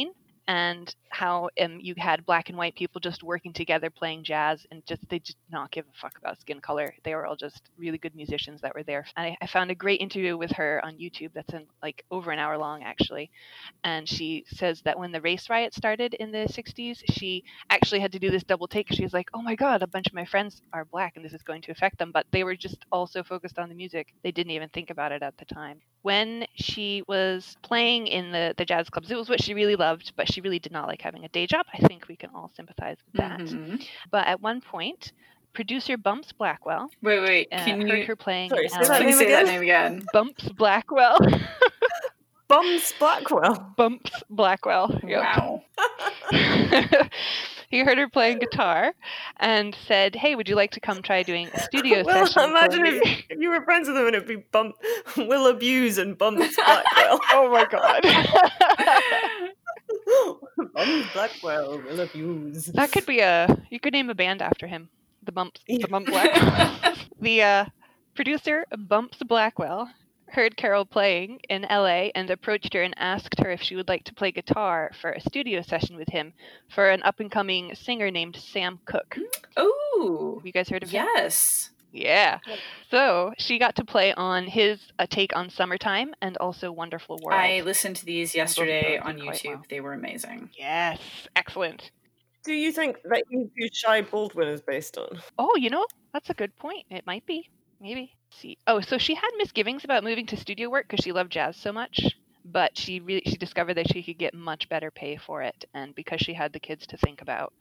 [0.48, 4.84] and how um, you had black and white people just working together playing jazz and
[4.84, 6.94] just they did not give a fuck about skin color.
[7.04, 9.06] They were all just really good musicians that were there.
[9.16, 12.32] And I, I found a great interview with her on youtube that's in like over
[12.32, 13.30] an hour long actually.
[13.82, 18.12] And she says that when the race riot started in the 60s she actually had
[18.12, 18.92] to do this double take.
[18.92, 21.32] She was like oh my god a bunch of my friends are black and this
[21.32, 22.10] is going to affect them.
[22.12, 25.22] But they were just also focused on the music they didn't even think about it
[25.22, 25.80] at the time.
[26.02, 30.12] When she was playing in the, the jazz clubs it was what she really loved
[30.14, 32.50] but she really did not like having a day job i think we can all
[32.56, 33.82] sympathize with that Mhm.
[34.10, 35.12] but at one point
[35.54, 37.48] producer bumps blackwell Wait, wait.
[37.52, 39.46] uh, Can heard you her playing Sorry, say that name say that again?
[39.54, 40.02] name again?
[40.12, 41.18] bumps blackwell
[42.48, 43.74] Bums Blackwell.
[43.76, 45.20] bumps blackwell yep.
[45.36, 45.64] Wow.
[47.68, 48.94] he heard her playing guitar
[49.38, 52.48] and said, "Hey, would you like to come try doing a studio well, session?" for
[52.50, 54.76] imagine me?" if, if you were friends with him and it'd be Bump
[55.16, 57.20] Will Abuse and Bumps Blackwell.
[57.32, 59.52] oh my god,
[60.74, 62.66] Bumps Blackwell will abuse.
[62.66, 63.46] that could be a.
[63.70, 64.88] You could name a band after him.
[65.22, 66.94] The bumps, the bump Blackwell.
[67.20, 67.64] the uh,
[68.14, 69.88] producer Bumps Blackwell
[70.28, 74.04] heard Carol playing in LA and approached her and asked her if she would like
[74.04, 76.32] to play guitar for a studio session with him
[76.68, 79.16] for an up and coming singer named Sam Cooke.
[79.58, 80.34] Ooh.
[80.38, 81.06] Have you guys heard of him?
[81.14, 81.70] Yes.
[81.96, 82.38] Yeah.
[82.90, 87.40] So she got to play on his A Take on Summertime and also Wonderful World.
[87.40, 89.46] I listened to these yesterday on YouTube.
[89.46, 89.62] well.
[89.68, 90.50] They were amazing.
[90.56, 91.00] Yes.
[91.34, 91.90] Excellent.
[92.44, 95.20] Do you think that you who Shy Baldwin is based on?
[95.36, 96.84] Oh, you know, that's a good point.
[96.90, 97.50] It might be.
[97.80, 98.12] Maybe.
[98.30, 98.58] Let's see.
[98.66, 101.72] Oh, so she had misgivings about moving to studio work because she loved jazz so
[101.72, 105.64] much, but she really she discovered that she could get much better pay for it,
[105.74, 107.52] and because she had the kids to think about,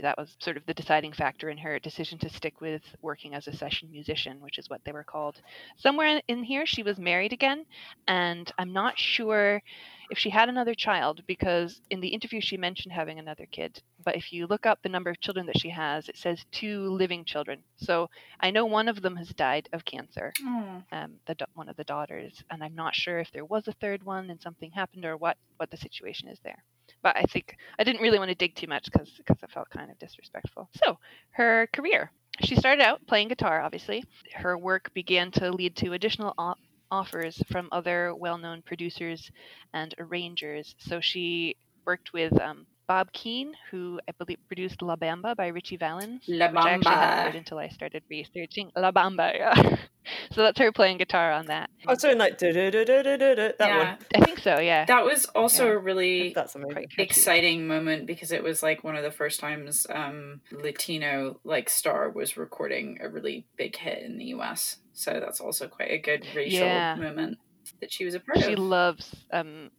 [0.00, 3.48] that was sort of the deciding factor in her decision to stick with working as
[3.48, 5.40] a session musician, which is what they were called.
[5.76, 7.66] Somewhere in- here, she was married again,
[8.06, 9.62] and I'm not sure
[10.10, 13.80] if she had another child because in the interview she mentioned having another kid.
[14.04, 16.88] But if you look up the number of children that she has, it says two
[16.90, 17.60] living children.
[17.76, 20.82] So I know one of them has died of cancer, Oh.
[20.92, 24.02] um, the one of the daughters, and I'm not sure if there was a third
[24.02, 26.62] one and something happened or what what the situation is there.
[27.02, 29.70] But I think I didn't really want to dig too much because because I felt
[29.70, 30.68] kind of disrespectful.
[30.84, 30.98] So
[31.32, 32.12] her career.
[32.42, 34.04] She started out playing guitar, obviously.
[34.34, 36.54] Her work began to lead to additional o-
[36.90, 39.30] offers from other well-known producers
[39.74, 40.74] and arrangers.
[40.78, 45.76] So she worked with um, Bob Keane, who I believe produced La Bamba by Ritchie
[45.76, 49.32] Valens, La which I actually hadn't heard until I started researching La Bamba.
[49.32, 49.54] Yeah.
[50.32, 51.70] so that's her playing guitar on that.
[51.86, 53.78] Oh, so like that yeah.
[53.78, 53.98] one.
[54.16, 54.58] I think so.
[54.58, 54.86] Yeah.
[54.86, 55.72] That was also Yeah.
[55.74, 56.72] a really That's amazing.
[56.72, 57.02] Quite catchy.
[57.04, 62.10] exciting moment because it was like one of the first times um Latino like star
[62.10, 64.78] was recording a really big hit in the US.
[64.94, 66.96] So that's also quite a good racial Yeah.
[66.96, 67.38] moment
[67.80, 68.48] that she was a part She of.
[68.50, 69.70] She loves um,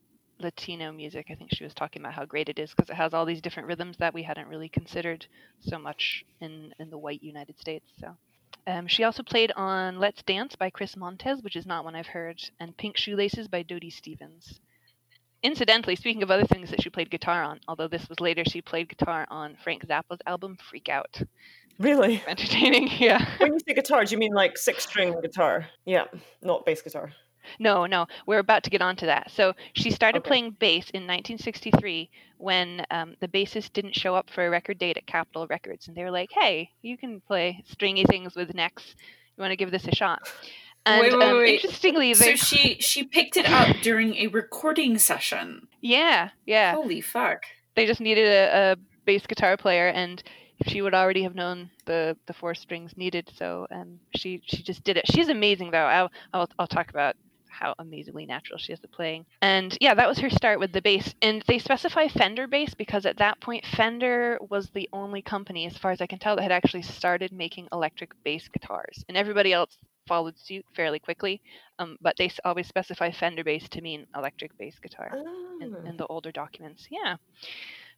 [0.42, 1.28] Latino music.
[1.30, 3.42] I think she was talking about how great it is because it has all these
[3.42, 5.26] different rhythms that we hadn't really considered
[5.62, 7.92] so much in in the white United States.
[8.00, 8.16] So.
[8.68, 12.08] Um, she also played on Let's Dance by Chris Montez, which is not one I've
[12.08, 14.60] heard, and Pink Shoelaces by Dodie Stevens.
[15.44, 18.62] Incidentally, speaking of other things that she played guitar on, although this was later, she
[18.62, 21.20] played guitar on Frank Zappa's album Freak Out.
[21.80, 22.22] Really?
[22.28, 23.26] Entertaining, yeah.
[23.40, 25.68] When you say guitar, do you mean like six string guitar?
[25.86, 26.06] Yeah,
[26.44, 27.12] not bass guitar.
[27.60, 29.32] No, no, we're about to get onto that.
[29.32, 30.28] So she started Okay.
[30.30, 34.98] playing bass in 1963 when um, the bassist didn't show up for a record date
[34.98, 38.96] at Capitol Records, and they were like, "Hey, you can play stringy things with necks.
[39.38, 40.22] You want to give this a shot?"
[40.86, 41.56] And Wait, wait, um, wait.
[41.56, 45.68] interestingly, So she she picked it up during a recording session.
[45.82, 47.44] yeah, yeah, Holy fuck.
[47.76, 48.76] they just needed a, a
[49.06, 50.22] bass guitar player, and
[50.68, 54.84] she would already have known the the four strings needed, so um, she she just
[54.84, 55.06] did it.
[55.08, 55.78] She's amazing, though.
[55.86, 57.16] I'll I'll, I'll talk about
[57.62, 59.26] how amazingly natural she is at playing.
[59.42, 61.14] And yeah, that was her start with the bass.
[61.22, 65.78] And they specify Fender bass because at that point, Fender was the only company, as
[65.78, 69.06] far as I can tell, that had actually started making electric bass guitars.
[69.08, 71.42] And everybody else followed suit fairly quickly.
[71.80, 75.12] Um, but they always specify Fender bass to mean electric bass guitar
[75.62, 75.90] in, Ah.
[75.90, 76.88] in the older documents.
[76.90, 77.16] Yeah.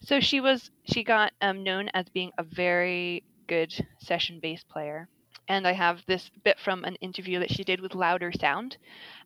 [0.01, 5.07] So she was she got um, known as being a very good session bass player.
[5.47, 8.77] And I have this bit from an interview that she did with Louder Sound,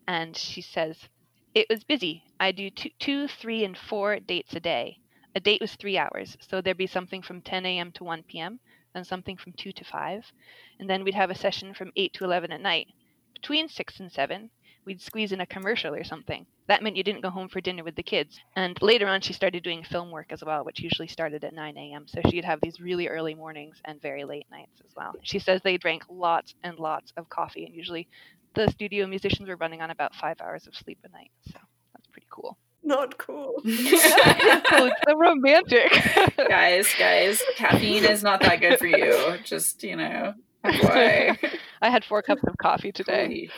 [0.08, 1.08] and she says,
[1.53, 2.23] it was busy.
[2.39, 4.99] I do two, two, three, and four dates a day.
[5.36, 7.91] A date was three hours, so there'd be something from 10 a.m.
[7.93, 8.60] to 1 p.m.
[8.93, 10.32] and something from 2 to 5,
[10.80, 12.88] and then we'd have a session from 8 to 11 at night.
[13.34, 14.49] Between 6 and 7,
[14.88, 16.45] we'd squeeze in a commercial or something.
[16.67, 18.39] That meant you didn't go home for dinner with the kids.
[18.56, 21.78] And later on, she started doing film work as well, which usually started at 9
[21.78, 22.06] a.m.
[22.08, 25.13] So she'd have these really early mornings and very late nights as well.
[25.21, 28.08] She says they drank lots and lots of coffee, and usually
[28.56, 31.32] the studio musicians were running on about five hours of sleep a night.
[31.52, 31.60] So
[31.93, 32.58] that's pretty cool.
[32.82, 33.56] Not cool.
[33.65, 35.91] it's so romantic.
[36.38, 39.36] guys, guys, caffeine is not that good for you.
[39.43, 41.38] Just, you know, why?
[41.82, 43.50] I had four cups of coffee today.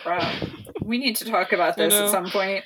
[0.80, 0.90] Holy crap.
[0.90, 2.64] We need to talk about this at some point.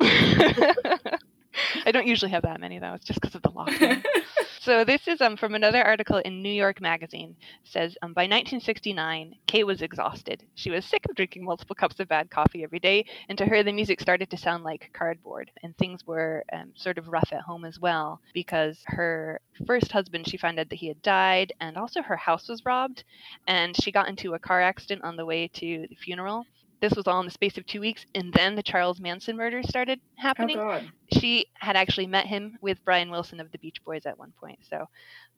[1.86, 2.94] I don't usually have that many though.
[2.94, 4.04] It's just because of the lockdown.
[4.60, 7.36] so this is um, from another article in New York Magazine.
[7.64, 10.42] It says um, by 1969, Kaye was exhausted.
[10.54, 13.62] She was sick of drinking multiple cups of bad coffee every day, and to her,
[13.62, 15.50] the music started to sound like cardboard.
[15.62, 20.28] And things were um, sort of rough at home as well because her first husband,
[20.28, 23.04] she found out that he had died, and also her house was robbed,
[23.46, 26.46] and she got into a car accident on the way to the funeral
[26.80, 29.62] this was all in the space of two weeks, and then the Charles Manson murder
[29.62, 30.58] started happening.
[30.58, 30.90] Oh God.
[31.12, 34.60] She had actually met him with Brian Wilson of the Beach Boys at one point,
[34.68, 34.86] so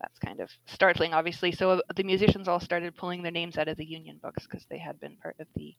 [0.01, 1.53] that's kind of startling, obviously.
[1.53, 4.65] So uh, the musicians all started pulling their names out of the union books because
[4.71, 5.75] they had been part of the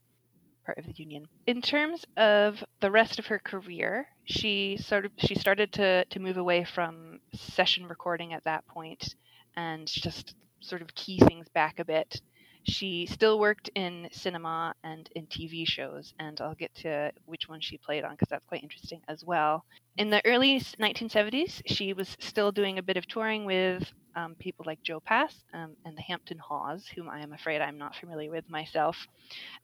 [0.65, 1.28] part of the union.
[1.47, 6.19] In terms of the rest of her career, she sort of she started to to
[6.19, 9.15] move away from session recording at that point
[9.56, 12.21] and just sort of key things back a bit
[12.63, 17.62] she still worked in cinema and in TV shows, and I'll get to which one
[17.62, 19.65] she played on because that's quite interesting as well.
[19.97, 24.65] In the early 1970s, she was still doing a bit of touring with um, people
[24.65, 28.32] like Joe Pass um, and the Hampton Hawes, whom I am afraid I'm not familiar
[28.32, 29.08] with myself.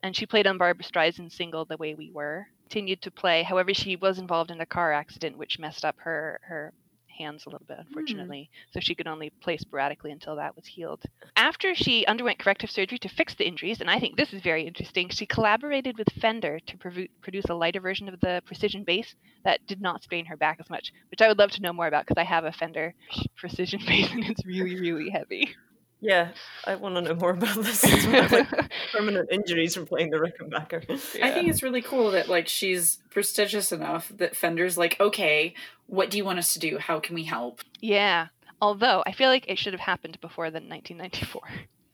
[0.04, 3.44] And she played on Barbra Streisand's single "The Way We Were." Continued to play.
[3.44, 6.74] However, she was involved in a car accident which messed up her her
[7.20, 7.84] hands a little bit, hmm.
[7.88, 8.50] unfortunately.
[8.52, 8.74] Mm.
[8.74, 11.04] So she could only play sporadically until that was healed.
[11.36, 14.66] After she underwent corrective surgery to fix the injuries, and I think this is very
[14.66, 16.78] interesting, she collaborated with Fender to
[17.22, 20.70] produce a lighter version of the precision bass that did not strain her back as
[20.70, 22.94] much, which I would love to know more about because I have a Fender
[23.36, 25.56] precision bass and it's really, really heavy.
[26.02, 26.30] Yeah,
[26.66, 27.84] I want to know more about this.
[28.08, 28.48] like
[28.94, 30.88] permanent injuries from playing the Rickenbacker.
[31.18, 31.28] Yeah.
[31.28, 35.54] I think it's really cool that like she's prestigious enough that Fender's like, okay,
[35.88, 36.78] what do you want us to do?
[36.78, 37.62] How can we help?
[37.82, 38.28] Yeah.
[38.62, 41.42] Although I feel like it should have happened before the 1994.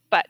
[0.08, 0.26] But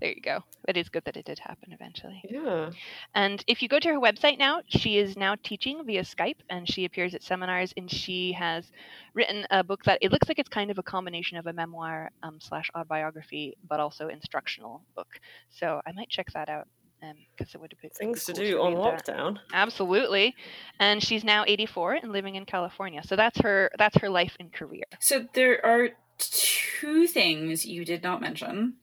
[0.00, 0.42] there you go.
[0.66, 2.22] It is good that it did happen eventually.
[2.28, 2.70] Yeah.
[3.14, 6.68] And if you go to her website now, she is now teaching via Skype and
[6.68, 8.70] she appears at seminars and she has
[9.14, 12.10] written a book that it looks like it's kind of a combination of a memoir
[12.22, 15.08] um, slash autobiography, but also instructional book.
[15.50, 16.66] So I might check that out
[17.00, 19.34] because um, it would have been things cool to do to on lockdown.
[19.34, 19.40] That.
[19.52, 20.34] Absolutely,
[20.78, 23.02] and she's now 84 and living in California.
[23.04, 24.84] So that's her that's her life and career.
[25.00, 28.74] So there are two things you did not mention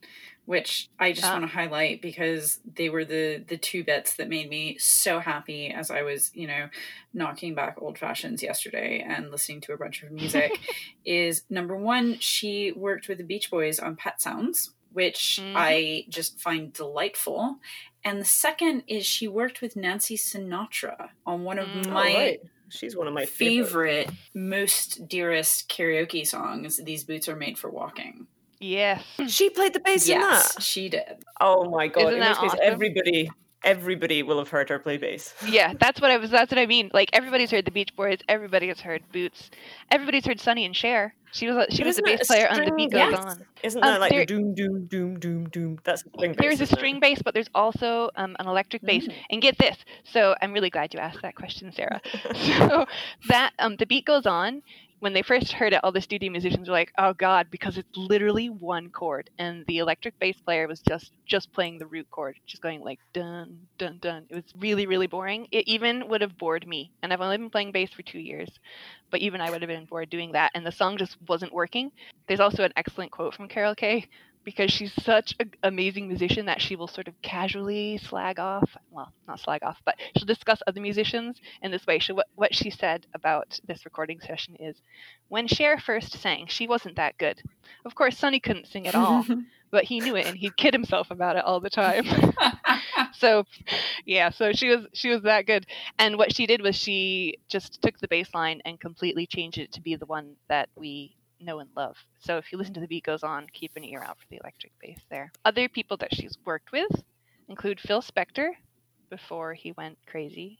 [0.48, 1.32] which I just ah.
[1.32, 5.68] want to highlight because they were the the two bits that made me so happy
[5.68, 6.70] as I was, you know,
[7.12, 10.52] knocking back old fashions yesterday and listening to a bunch of music.
[11.04, 15.54] is number one, she worked with the Beach Boys on Pet Sounds, which mm-hmm.
[15.54, 17.58] I just find delightful.
[18.02, 22.10] And the second is she worked with Nancy Sinatra on one of mm, my.
[22.10, 22.40] Oh, right.
[22.70, 26.80] She's one of my favorite, favorite, most dearest karaoke songs.
[26.82, 28.28] These boots are made for walking.
[28.60, 29.04] Yes.
[29.28, 30.62] She played the bass yes, in that.
[30.62, 31.24] She did.
[31.40, 32.12] Oh my god.
[32.12, 32.60] Isn't in which case awesome?
[32.62, 33.30] everybody
[33.64, 35.34] everybody will have heard her play bass.
[35.46, 36.90] Yeah, that's what I was that's what I mean.
[36.92, 39.50] Like everybody's heard the Beach Boys, everybody has heard Boots,
[39.90, 41.14] everybody's heard Sonny and Cher.
[41.30, 43.24] She was a, she was a bass player on The Beat Goes yes.
[43.24, 43.44] On.
[43.62, 45.78] Isn't that um, like there, doom doom doom doom doom?
[45.84, 46.38] That's string bass.
[46.40, 47.00] There's a string it?
[47.02, 49.06] bass, but there's also um, an electric bass.
[49.06, 49.14] Mm.
[49.30, 49.76] And get this.
[50.04, 52.00] So I'm really glad you asked that question, Sarah.
[52.34, 52.86] so
[53.28, 54.62] that um, the beat goes on
[55.00, 57.96] when they first heard it, all the studio musicians were like, "Oh God," because it's
[57.96, 62.36] literally one chord, and the electric bass player was just just playing the root chord,
[62.46, 64.26] just going like dun dun dun.
[64.28, 65.46] It was really really boring.
[65.52, 68.48] It even would have bored me, and I've only been playing bass for two years,
[69.10, 71.90] but even I would have been bored doing that, and the song just wasn't working.
[72.26, 74.06] There's also an excellent quote from Carol Kaye
[74.48, 79.12] because she's such an amazing musician that she will sort of casually slag off well
[79.26, 81.98] not slag off but she'll discuss other musicians in this way.
[81.98, 84.80] She, what, what she said about this recording session is
[85.28, 87.42] when Cher first sang she wasn't that good.
[87.84, 89.26] Of course sonny couldn't sing at all
[89.70, 92.06] but he knew it and he'd kid himself about it all the time.
[93.12, 93.44] So
[94.06, 95.66] yeah so she was she was that good.
[95.98, 99.72] And what she did was she just took the bass line and completely changed it
[99.72, 101.96] to be the one that we know and love.
[102.20, 104.38] So if you listen to The Beat Goes On, keep an ear out for the
[104.42, 105.32] electric bass there.
[105.44, 106.90] Other people that she's worked with
[107.48, 108.50] include Phil Spector
[109.10, 110.58] before he went crazy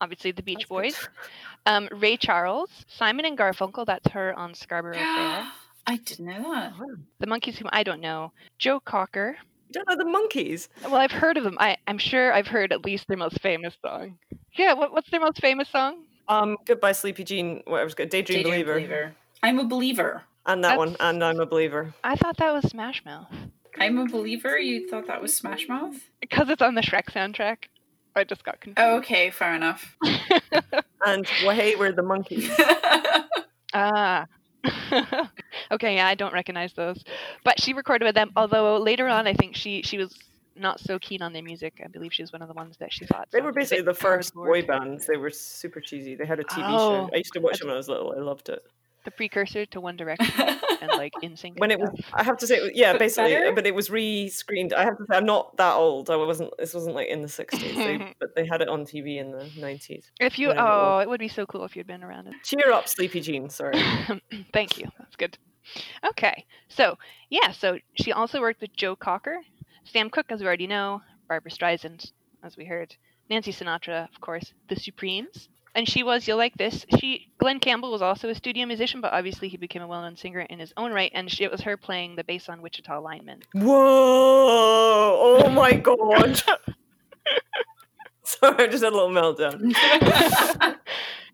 [0.00, 0.68] obviously the Beach That's.
[0.68, 1.08] Boys,
[1.66, 3.86] um, Ray Charles, Simon and Garfunkel.
[3.86, 5.46] That's her on Scarborough Fair.
[5.86, 6.74] I didn't know that.
[7.20, 9.36] The Monkees, whom I don't know, Joe Cocker.
[9.68, 10.68] You don't know the Monkees?
[10.82, 11.56] Well, I've heard of them.
[11.58, 14.18] I, I'm sure I've heard at least their most famous song.
[14.56, 16.04] Yeah, what, what's their most famous song?
[16.28, 18.10] Um, Goodbye Sleepy Jean, whatever's good.
[18.10, 19.14] Daydream, Daydream Believer.
[19.46, 20.22] I'm a believer.
[20.44, 21.94] And that one, and I'm a believer.
[22.02, 23.28] I thought that was Smash Mouth
[23.78, 24.58] I'm a believer.
[24.58, 25.96] You thought that was Smash Mouth?
[26.20, 27.64] because it's on the Shrek soundtrack.
[28.16, 28.78] I just got confused.
[28.88, 29.96] Oh, okay, fair enough.
[31.06, 32.48] And Wahey were the Monkees.
[33.74, 34.26] Ah.
[35.70, 37.04] okay, yeah, I don't recognize those.
[37.44, 40.16] But she recorded with them, although later on I think she she was
[40.56, 41.80] not so keen on their music.
[41.84, 43.92] I believe she was one of the ones that she thought They were basically the
[43.94, 44.66] first boy cardboard.
[44.66, 45.06] bands.
[45.06, 46.14] They were super cheesy.
[46.14, 47.10] They had a TV Oh, show.
[47.12, 48.14] I used to watch them when I was little.
[48.16, 48.62] I loved it.
[49.06, 51.60] The precursor to One Direction and like NSYNC.
[51.60, 51.90] When it was.
[52.12, 53.52] I have to say, yeah, basically, better?
[53.52, 54.74] but it was re-screened.
[54.74, 56.10] I have to say, I'm not that old.
[56.10, 56.52] I wasn't.
[56.58, 59.44] This wasn't like in the '60s, they, but they had it on TV in the
[59.44, 60.10] '90s.
[60.18, 62.26] If you, whatever it oh, it would be so cool if you'd been around.
[62.26, 62.34] It.
[62.42, 63.48] Cheer up, Sleepy Jean.
[63.48, 63.80] Sorry.
[64.52, 64.88] Thank you.
[64.98, 65.38] That's good.
[66.04, 66.44] Okay.
[66.68, 66.98] So,
[67.30, 69.38] yeah, so she also worked with Joe Cocker,
[69.84, 72.10] Sam Cooke, as we already know, Barbra Streisand,
[72.42, 72.96] as we heard,
[73.30, 75.48] Nancy Sinatra, of course, The Supremes.
[75.76, 79.12] And she was, you'll like this, she, Glen Campbell was also a studio musician, but
[79.12, 81.60] obviously he became a well known singer in his own right, and she, it was
[81.60, 83.42] her playing the bass on Wichita Lineman.
[83.52, 83.74] Whoa!
[85.44, 86.42] Oh my god!
[88.22, 89.76] Sorry, I just had a little meltdown.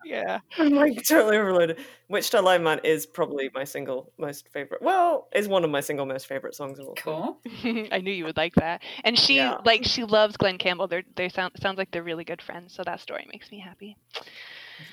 [0.05, 0.41] yeah.
[0.59, 1.79] I'm like totally overloaded.
[2.09, 3.55] Wichita Lineman is probably mm.
[3.55, 4.83] my single most favorite.
[4.83, 6.95] Well, is one of my single most favorite songs of all.
[6.95, 7.35] time.
[7.63, 7.87] cool.
[7.93, 8.83] I knew you would like that.
[9.05, 9.59] And she, Yeah.
[9.65, 10.89] like, she loves Glen Campbell.
[10.89, 13.97] They're, they sound, sounds like they're really good friends, so that story makes me happy.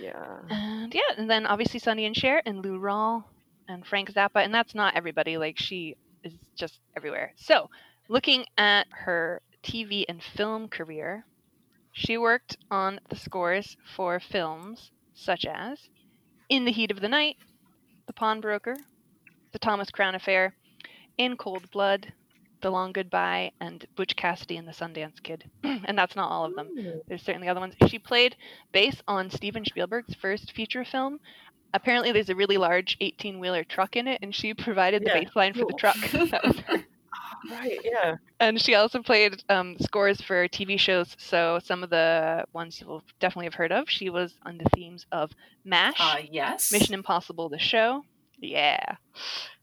[0.01, 0.39] Yeah.
[0.49, 3.23] And yeah, and then obviously Sonny and Cher and Lou Rawl
[3.67, 5.37] and Frank Zappa, and that's not everybody.
[5.37, 7.33] Like she is just everywhere.
[7.37, 7.69] So,
[8.07, 11.25] looking at her TV and film career,
[11.91, 15.89] she worked on the scores for films such as
[16.49, 17.37] In the Heat of the Night,
[18.07, 18.75] The Pawnbroker,
[19.51, 20.53] The Thomas Crown Affair,
[21.17, 22.11] In Cold Blood,
[22.61, 25.49] The Long Goodbye, and Butch Cassidy and the Sundance Kid.
[25.63, 26.69] and that's not all of them.
[27.07, 27.75] There's certainly other ones.
[27.87, 28.35] She played
[28.71, 31.19] bass on Steven Spielberg's first feature film.
[31.73, 35.19] Apparently, there's a really large 18 wheeler truck in it, and she provided the Yeah,
[35.21, 35.97] bass line for the truck.
[36.11, 36.83] that was her.
[37.49, 37.79] Right.
[37.83, 38.15] Yeah.
[38.39, 41.15] And she also played um, scores for TV shows.
[41.17, 43.89] So, some of the ones you'll definitely have heard of.
[43.89, 45.31] She was on the themes of
[45.65, 46.71] MASH, Uh, yes.
[46.71, 48.03] Mission Impossible, the show.
[48.39, 48.95] Yeah.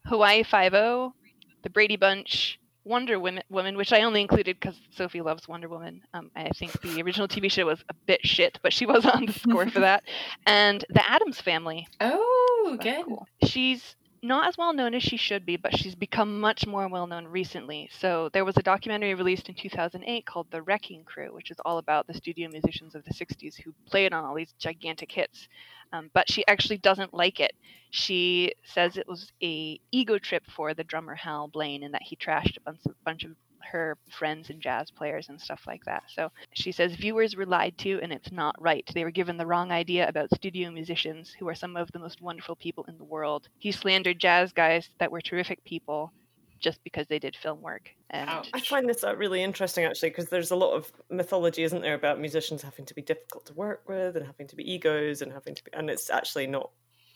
[0.07, 1.15] Hawaii Five O,
[1.63, 6.03] The Brady Bunch, Wonder Woman, woman which I only included because Sophie loves Wonder Woman.
[6.15, 9.27] Um, I think the original TV show was a bit shit, but she was on
[9.27, 10.05] the score for that.
[10.47, 11.89] And The Addams Family.
[12.01, 13.05] Oh, That's good.
[13.07, 13.27] cool.
[13.45, 17.07] She's not as well known as she should be, but she's become much more well
[17.07, 17.89] known recently.
[17.99, 21.79] So there was a documentary released in 2008 called The Wrecking Crew, which is all
[21.79, 25.49] about the studio musicians of the 60s who played on all these gigantic hits.
[25.93, 27.53] Um, but she actually doesn't like it.
[27.91, 32.17] She says it was a ego trip for the drummer Hal Blaine, and that he
[32.17, 33.31] trashed a bunch of, bunch of
[33.61, 36.05] her friends and jazz players and stuff like that.
[36.09, 38.89] So she says viewers were lied to and it's not right.
[38.95, 42.21] They were given the wrong idea about studio musicians who are some of the most
[42.21, 43.49] wonderful people in the world.
[43.59, 46.13] He slandered jazz guys that were terrific people
[46.59, 47.91] just because they did film work.
[48.11, 48.51] And Ouch.
[48.55, 51.95] I find this uh, really interesting actually because there's a lot of mythology, isn't there,
[51.95, 55.33] about musicians having to be difficult to work with and having to be egos and
[55.33, 56.71] having to be, and it's actually not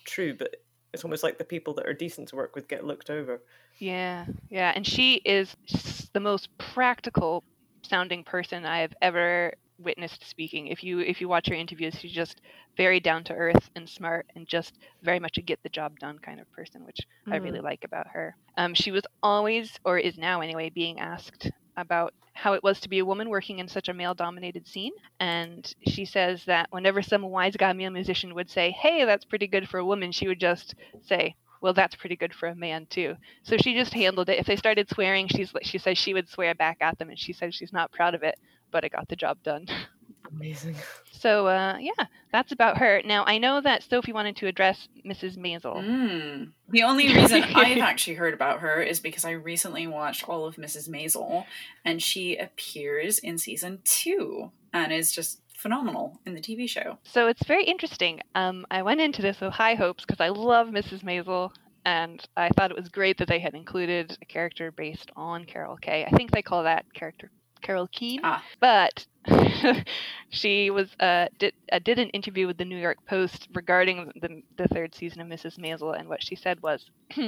[0.05, 0.57] true, but
[0.93, 3.41] it's almost like the people that are decent to work with get looked over.
[3.79, 5.57] Yeah, yeah, and she is
[6.13, 7.45] the most practical
[7.83, 10.67] sounding person I have ever witnessed speaking.
[10.67, 12.41] If you if you watch her interviews, she's just
[12.77, 16.19] very down to earth and smart, and just very much a get the job done
[16.19, 18.37] kind of person, which I really like about her.
[18.57, 22.89] Um, she was always, or is now anyway, being asked about how it was to
[22.89, 24.93] be a woman working in such a male dominated scene.
[25.19, 29.47] And she says that whenever some wise guy male musician would say, Hey, that's pretty
[29.47, 32.87] good for a woman, she would just say, Well, that's pretty good for a man
[32.87, 33.17] too.
[33.43, 34.39] So she just handled it.
[34.39, 37.33] If they started swearing, she's she says she would swear back at them and she
[37.33, 38.39] says she's not proud of it,
[38.71, 39.67] but it got the job done.
[40.31, 40.77] Amazing.
[41.13, 43.03] So uh, yeah, that's about her.
[43.05, 45.37] Now I know that Sophie wanted to address Mrs.
[45.37, 45.77] Maisel.
[45.77, 46.53] Mm.
[46.69, 50.57] The only reason I've actually heard about her is because I recently watched all of
[50.57, 50.89] Mrs.
[50.89, 51.45] Maisel,
[51.85, 56.99] and she appears in season two and is just phenomenal in the TV show.
[57.05, 58.21] So it's very interesting.
[58.35, 61.03] Um, I went into this with high hopes because I love Mrs.
[61.03, 61.51] Maisel,
[61.85, 65.77] and I thought it was great that they had included a character based on Carol
[65.77, 66.07] Kaye.
[66.07, 67.31] I think they call that character
[67.61, 68.21] Carol Keen.
[68.25, 68.45] Ah.
[68.61, 69.07] But
[70.31, 74.43] she was uh, did uh, did an interview with the New York Post regarding the
[74.57, 75.59] the third season of Mrs.
[75.59, 76.91] Maisel, and what she said was.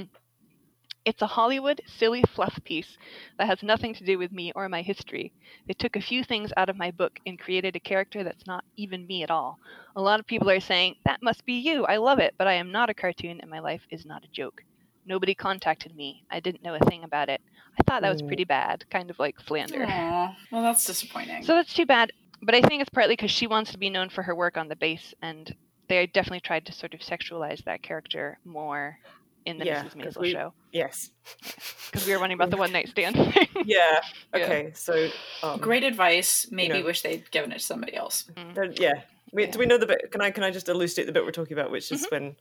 [1.05, 2.97] It's a Hollywood silly fluff piece
[3.37, 5.33] that has nothing to do with me or my history.
[5.67, 8.65] They took a few things out of my book and created a character that's not
[8.77, 9.59] even me at all.
[9.97, 11.85] A lot of people are saying, That must be you.
[11.87, 14.29] I love it, but I am not a cartoon and my life is not a
[14.29, 14.63] joke.
[15.07, 16.25] Nobody contacted me.
[16.31, 17.41] I didn't know a thing about it.
[17.79, 18.27] I thought that was Mm.
[18.29, 19.85] pretty bad, kind of like slander.
[19.89, 21.43] Aw, well, that's disappointing.
[21.43, 22.13] So that's too bad.
[22.43, 24.69] But I think it's partly because she wants to be known for her work on
[24.69, 25.55] the bass, and
[25.89, 28.99] they definitely tried to sort of sexualize that character more
[29.45, 30.03] in the Yeah, Mrs.
[30.03, 30.55] 'cause Maisel we- show.
[30.73, 31.11] yes.
[31.93, 33.49] Because we were wondering about the one night stand thing.
[33.65, 34.01] Yeah.
[34.35, 34.45] Yeah.
[34.45, 34.71] Okay.
[34.75, 35.09] So
[35.43, 36.47] um, Great advice.
[36.51, 36.85] Maybe know.
[36.85, 38.31] wish they'd given it to somebody else.
[38.55, 39.03] there- yeah.
[39.33, 40.11] We, Do we know the bit?
[40.11, 42.15] Can I can I just elucidate the bit we're talking about, which is Mm-hmm.
[42.15, 42.37] when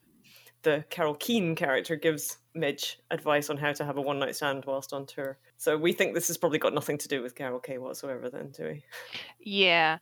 [0.63, 4.65] the Carol Keen character gives Midge advice on how to have a one night stand
[4.65, 5.37] whilst on tour.
[5.57, 8.29] So we think this has probably got nothing to do with Carol Kaye whatsoever.
[8.29, 8.83] Then, do we?
[9.39, 9.97] yeah,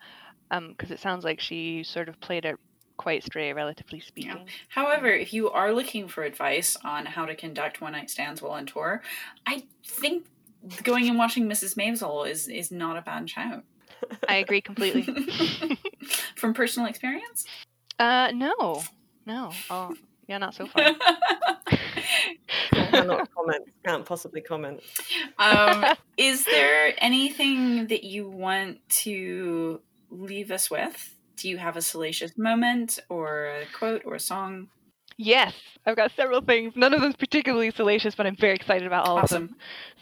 [0.50, 2.56] because it sounds like she sort of played it
[2.98, 4.46] quite straight, relatively speaking.
[4.68, 8.54] However, if you are looking for advice on how to conduct one night stands while
[8.54, 9.02] on tour,
[9.46, 10.26] I think
[10.84, 11.76] going and watching Mrs.
[11.76, 13.64] Maisel is is not a bad shout.
[14.28, 15.04] I agree completely.
[16.36, 17.46] From personal experience?
[18.00, 18.84] uh, no,
[19.26, 19.52] no.
[19.70, 19.94] Oh,
[20.30, 20.84] yeah, not so far.
[22.72, 23.64] Cannot comment.
[23.84, 24.82] Can't possibly comment.
[25.40, 25.84] um,
[26.18, 31.16] is there anything that you want to leave us with?
[31.36, 34.68] Do you have a salacious moment or a quote or a song?
[35.18, 35.54] Yes,
[35.86, 36.74] I've got several things.
[36.76, 39.56] None of them's particularly salacious, but I'm very excited about all of them.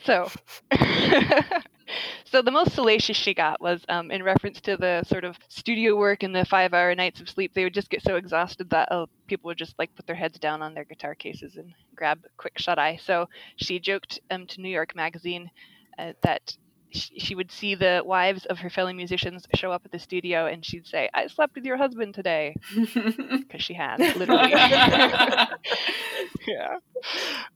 [0.06, 0.30] Awesome.
[0.70, 0.78] So,
[2.26, 5.96] so the most salacious she got was um, in reference to the sort of studio
[5.96, 7.54] work and the five-hour nights of sleep.
[7.54, 10.40] They would just get so exhausted that uh, people would just like put their heads
[10.40, 13.00] down on their guitar cases and grab a quick shut eye.
[13.04, 15.50] So she joked um, to New York Magazine
[15.98, 16.56] uh, that
[16.92, 20.46] sh- she would see the wives of her fellow musicians show up at the studio,
[20.46, 24.52] and she'd say, "I slept with your husband today," because she had literally.
[26.48, 26.78] yeah.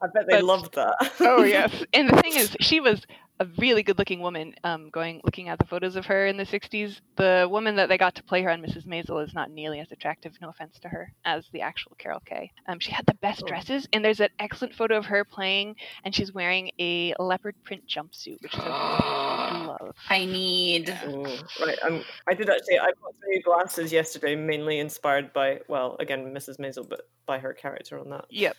[0.02, 1.12] I bet they But- loved that.
[1.20, 1.84] Oh yes.
[1.94, 3.02] And the thing is, she was
[3.42, 4.54] a really good-looking woman.
[4.64, 7.98] Um, going looking at the photos of her in the '60s, the woman that they
[7.98, 8.86] got to play her on Mrs.
[8.86, 10.34] Maisel is not nearly as attractive.
[10.42, 12.52] No offense to her, as the actual Carol Kaye.
[12.68, 13.48] Um, she had the best Oh.
[13.48, 17.84] dresses, and there's an excellent photo of her playing, and she's wearing a leopard print
[17.88, 19.96] jumpsuit, which is a I love.
[20.10, 20.90] I need.
[21.08, 21.26] Ooh,
[21.66, 21.78] right.
[21.84, 22.80] Um, I did actually.
[22.80, 26.58] I bought some new glasses yesterday, mainly inspired by, well, again, Mrs.
[26.60, 28.26] Maisel, but by her character on that.
[28.30, 28.56] Yep.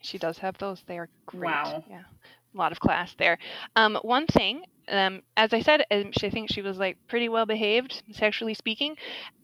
[0.00, 0.82] She does have those.
[0.86, 1.50] They are great.
[1.50, 1.84] Wow.
[1.90, 2.02] Yeah.
[2.54, 3.38] A lot of class there.
[3.76, 7.28] Um, one thing, um, as I said, um, she I think she was like pretty
[7.28, 8.96] well behaved, sexually speaking,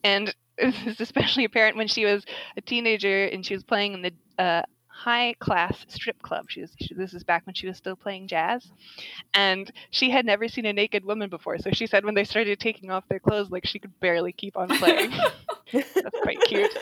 [0.03, 2.25] and this is especially apparent when she was
[2.57, 4.63] a teenager and she was playing in the uh,
[4.95, 6.47] high class strip club.
[6.49, 6.73] She was.
[6.81, 8.71] She, this is back when she was still playing jazz,
[9.35, 11.59] and she had never seen a naked woman before.
[11.59, 14.57] So she said when they started taking off their clothes, like she could barely keep
[14.57, 15.13] on playing.
[15.73, 16.77] That's quite cute.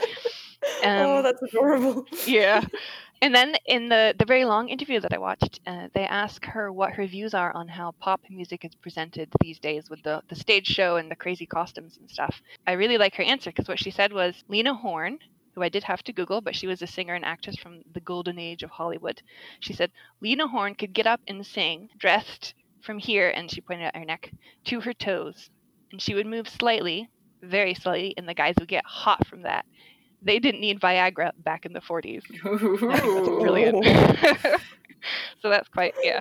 [0.85, 2.07] Oh, Um, that's adorable.
[2.27, 2.65] yeah.
[3.23, 6.73] And then in the, the very long interview that I watched, uh, they ask her
[6.73, 10.35] what her views are on how pop music is presented these days with the, the
[10.35, 12.43] stage show and the crazy costumes and stuff.
[12.67, 15.21] I really like her answer because what she said was Lena Horne,
[15.55, 18.01] who I did have to Google, but she was a singer and actress from the
[18.01, 19.23] golden age of Hollywood.
[19.61, 23.85] She said Lena Horne could get up and sing dressed from here, and she pointed
[23.85, 24.33] at her neck,
[24.65, 25.49] to her toes.
[25.93, 27.09] And she would move slightly,
[27.41, 29.65] very slightly, and the guys would get hot from that
[30.25, 32.23] they didn't need Viagra back in the 40s.
[33.41, 33.85] Brilliant.
[35.43, 36.21] so that's quite yeah,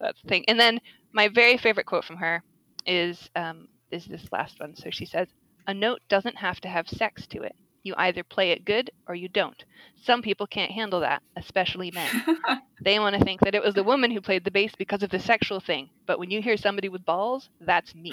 [0.00, 0.44] that's the thing.
[0.48, 0.80] And then
[1.12, 2.42] my very favorite quote from her
[2.86, 4.74] is um, is this last one.
[4.76, 5.28] So she says,
[5.66, 7.54] "A note doesn't have to have sex to it.
[7.84, 9.64] You either play it good or you don't.
[10.02, 12.08] Some people can't handle that, especially men.
[12.80, 15.10] They want to think that it was the woman who played the bass because of
[15.10, 15.90] the sexual thing.
[16.06, 18.12] But when you hear somebody with balls, that's me."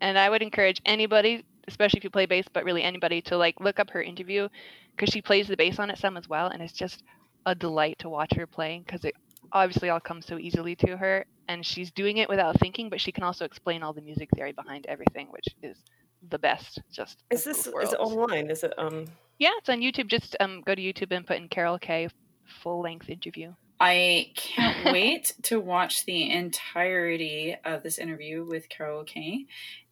[0.00, 3.60] and I would encourage anybody, especially if you play bass, but really anybody, to like
[3.60, 4.48] look up her interview
[4.96, 7.02] because she plays the bass on it some as well, and it's just
[7.46, 9.14] a delight to watch her playing because it
[9.52, 13.12] obviously all comes so easily to her, and she's doing it without thinking, but she
[13.12, 15.78] can also explain all the music theory behind everything, which is
[16.28, 16.80] the best.
[16.92, 18.50] Just Is this is it online?
[18.50, 19.06] Is it um
[19.38, 20.08] Yeah, it's on YouTube.
[20.08, 22.08] Just um, go to YouTube and put in Carol Kaye
[22.62, 23.52] full length interview.
[23.80, 29.46] I can't wait to watch the entirety of this interview with Carol Kaye.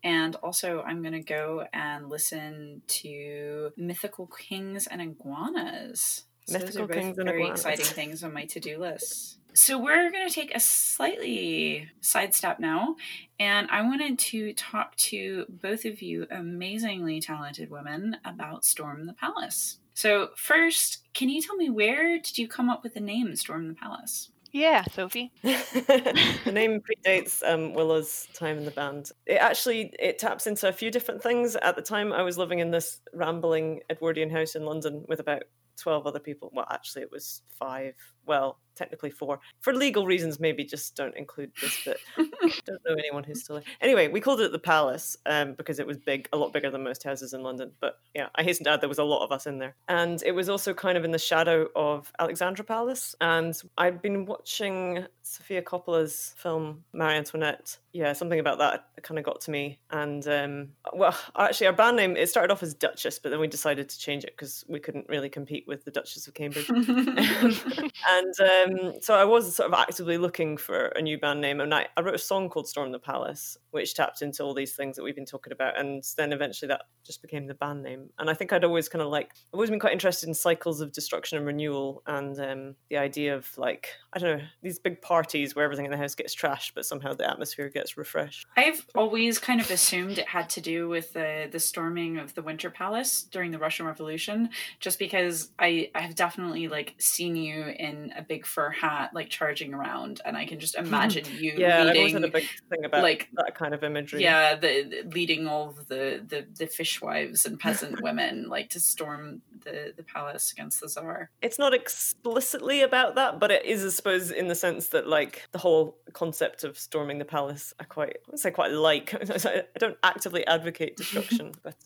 [0.05, 6.24] And also, I'm going to go and listen to Mythical Kings and Iguanas.
[6.47, 7.61] So those Mythical are both Kings very Iguanas.
[7.61, 9.39] exciting things on my to do list.
[9.55, 12.95] So, we're going to take a slightly sidestep now.
[13.41, 19.14] And I wanted to talk to both of you amazingly talented women about Storm the
[19.14, 19.78] Palace.
[19.99, 23.66] So, first, can you tell me where did you come up with the name Storm
[23.66, 24.30] the Palace?
[24.53, 25.32] Yeah, Sophie.
[25.42, 29.11] the name predates um, Willa's time in the band.
[29.26, 31.57] It actually it taps into a few different things.
[31.57, 35.42] At the time, I was living in this rambling Edwardian house in London with about
[35.76, 36.53] twelve other people.
[36.55, 37.94] Well, actually, it was five
[38.28, 39.40] well, technically four.
[39.60, 41.98] For legal reasons, maybe just don't include this bit.
[42.64, 43.64] don't know anyone who's still there.
[43.80, 46.84] Anyway, we called it the Palace um, because it was big, a lot bigger than
[46.84, 47.72] most houses in London.
[47.80, 49.74] But yeah, I hasten to add there was a lot of us in there.
[49.88, 53.14] And it was also kind of in the shadow of Alexandra Palace.
[53.20, 57.78] And I'd been watching Sofia Coppola's film Marie Antoinette.
[57.92, 59.80] Yeah, something about that kind of got to me.
[59.90, 63.48] And um, well, actually, our band name it started off as Duchess, but then we
[63.48, 66.68] decided to change it because we couldn't really compete with the Duchess of Cambridge.
[68.18, 71.74] and um, so I was sort of actively looking for a new band name, and
[71.74, 74.96] I, I wrote a song called "Storm the Palace," which tapped into all these things
[74.96, 78.10] that we've been talking about, and then eventually that just became the band name.
[78.18, 80.80] And I think I'd always kind of like I've always been quite interested in cycles
[80.80, 85.00] of destruction and renewal, and um, the idea of like I don't know these big
[85.00, 88.46] parties where everything in the house gets trashed, but somehow the atmosphere gets refreshed.
[88.56, 92.42] I've always kind of assumed it had to do with the the storming of the
[92.42, 94.50] Winter Palace during the Russian Revolution,
[94.80, 99.28] just because I I have definitely like seen you in a big fur hat, like
[99.28, 102.84] charging around, and I can just imagine you yeah, leading, that was a big thing
[102.84, 104.22] about like that kind of imagery.
[104.22, 108.80] yeah, the, the- leading all of the the the fishwives and peasant women like to
[108.80, 111.30] storm the the palace against the czar.
[111.42, 115.48] it's not explicitly about that, but it is, I suppose, in the sense that like
[115.52, 119.14] the whole concept of storming the palace, I quite, I would say, quite like.
[119.44, 121.76] I don't actively advocate destruction, but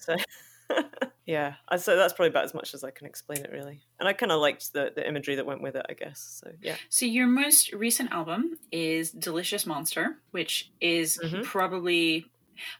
[0.68, 0.83] uh,
[1.27, 3.83] yeah, so that's probably about as much as I can explain it, really.
[3.99, 6.20] And I kind of liked the the imagery that went with it, I guess.
[6.43, 11.43] So yeah, So your most recent album is Delicious Monster, which is Mhm.
[11.43, 12.27] probably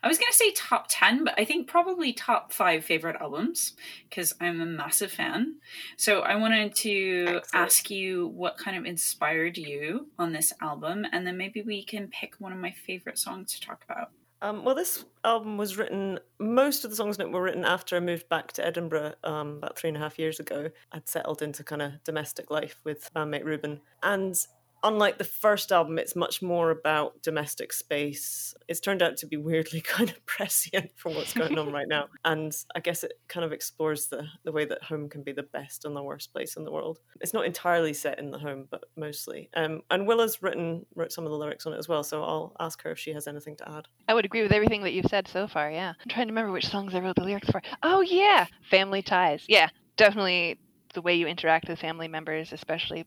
[0.03, 3.73] I was going to say top 10, but I think probably top 5 favorite albums
[4.09, 5.55] because I'm a massive fan.
[5.97, 7.53] So I wanted to Excellent.
[7.53, 12.07] ask you what kind of inspired you on this album and then maybe we can
[12.09, 14.11] pick one of my favorite songs to talk about.
[14.43, 16.19] Um, well, this album was written.
[16.37, 19.55] Most of the songs in it were written after I moved back to Edinburgh um,
[19.57, 20.69] about three and a half years ago.
[20.91, 24.35] I'd settled into kind of domestic life with bandmate Ruben, and
[24.83, 28.53] unlike the first album, it's much more about domestic space.
[28.67, 32.07] It's turned out to be weirdly kind of prescient for what's going on right now,
[32.25, 35.43] and I guess it kind of explores the the way that home can be the
[35.43, 36.99] best and the worst place in the world.
[37.21, 39.49] It's not entirely set in the home, but mostly.
[39.55, 42.55] Um, and Willa's written wrote some of the lyrics on it as well, so I'll
[42.59, 43.87] ask her if she has anything to add.
[44.07, 45.71] I would agree with everything that you've said so far.
[45.71, 47.61] Yeah, I'm trying to remember which songs I wrote the lyrics for.
[47.81, 49.45] Oh yeah, family ties.
[49.47, 50.59] Yeah, definitely
[50.93, 53.05] the way you interact with family members, especially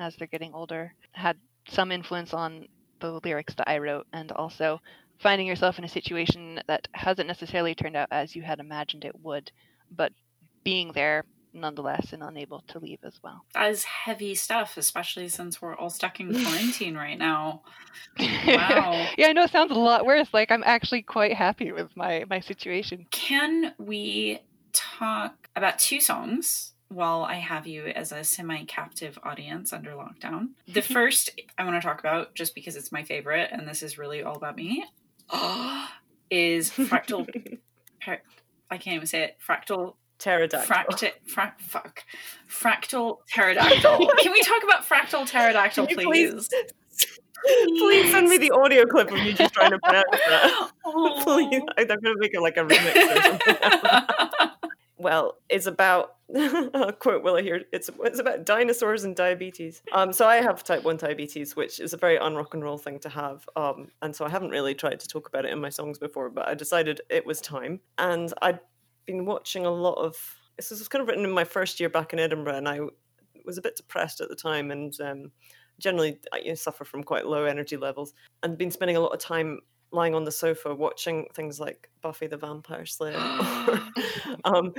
[0.00, 1.36] as they're getting older, had
[1.68, 2.66] some influence on
[3.00, 4.80] the lyrics that I wrote, and also
[5.20, 9.18] finding yourself in a situation that hasn't necessarily turned out as you had imagined it
[9.22, 9.50] would,
[9.90, 10.12] but
[10.64, 11.24] being there
[11.56, 13.44] nonetheless and unable to leave as well.
[13.54, 17.62] That is heavy stuff, especially since we're all stuck in quarantine right now.
[18.18, 19.08] Wow.
[19.16, 20.28] yeah, I know it sounds a lot worse.
[20.32, 23.06] Like I'm actually quite happy with my my situation.
[23.10, 24.40] Can we
[24.72, 30.48] talk about two songs while I have you as a semi captive audience under lockdown?
[30.72, 33.98] The first I want to talk about, just because it's my favorite, and this is
[33.98, 34.84] really all about me,
[36.30, 37.26] is Fractal.
[38.00, 38.22] Par-
[38.70, 39.36] I can't even say it.
[39.46, 39.94] Fractal.
[40.18, 40.74] Pterodactyl.
[40.74, 42.02] Fracti- fra- fuck.
[42.48, 43.98] Fractal pterodactyl.
[44.18, 46.48] Can we talk about fractal pterodactyl, please?
[47.78, 50.70] Please send me the audio clip of you just trying to pronounce that.
[50.86, 51.20] Oh.
[51.22, 54.30] Please, I'm gonna make it like a remix or something.
[54.98, 57.62] Well, it's about I'll quote Willa here.
[57.72, 59.82] It's it's about dinosaurs and diabetes.
[59.92, 62.98] Um, so I have type one diabetes, which is a very unrock and roll thing
[63.00, 63.48] to have.
[63.54, 66.30] Um, and so I haven't really tried to talk about it in my songs before,
[66.30, 67.80] but I decided it was time.
[67.98, 68.58] And I'd
[69.06, 70.16] been watching a lot of.
[70.56, 72.80] This was kind of written in my first year back in Edinburgh, and I
[73.44, 75.30] was a bit depressed at the time, and um,
[75.78, 79.12] generally I you know, suffer from quite low energy levels, and been spending a lot
[79.12, 79.60] of time
[79.92, 83.80] lying on the sofa watching things like Buffy the Vampire Slayer or
[84.44, 84.74] um,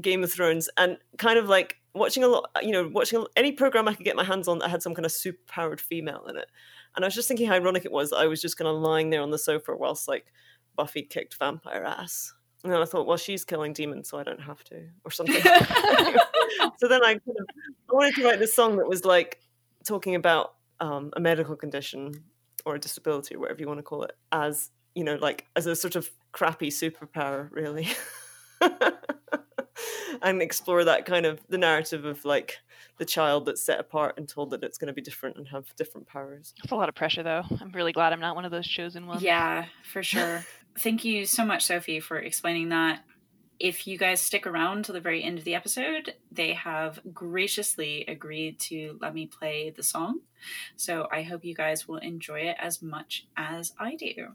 [0.00, 3.88] Game of Thrones, and kind of like watching a lot, you know, watching any program
[3.88, 6.36] I could get my hands on that had some kind of super powered female in
[6.36, 6.46] it.
[6.94, 8.76] And I was just thinking how ironic it was that I was just kind of
[8.76, 10.26] lying there on the sofa whilst like
[10.76, 12.32] Buffy kicked vampire ass.
[12.64, 15.40] And then I thought, well, she's killing demons, so I don't have to, or something.
[15.42, 17.46] so then I kind of
[17.88, 19.40] I wanted to write this song that was like
[19.86, 22.24] talking about um, a medical condition
[22.68, 25.66] or a disability, or whatever you want to call it, as you know, like as
[25.66, 27.88] a sort of crappy superpower, really,
[30.22, 32.58] and explore that kind of the narrative of like
[32.98, 35.64] the child that's set apart and told that it's going to be different and have
[35.76, 36.52] different powers.
[36.62, 37.42] It's a lot of pressure, though.
[37.60, 39.22] I'm really glad I'm not one of those chosen ones.
[39.22, 40.44] Yeah, for sure.
[40.78, 43.02] Thank you so much, Sophie, for explaining that.
[43.60, 48.04] If you guys stick around to the very end of the episode, they have graciously
[48.06, 50.20] agreed to let me play the song.
[50.76, 54.28] So I hope you guys will enjoy it as much as I do.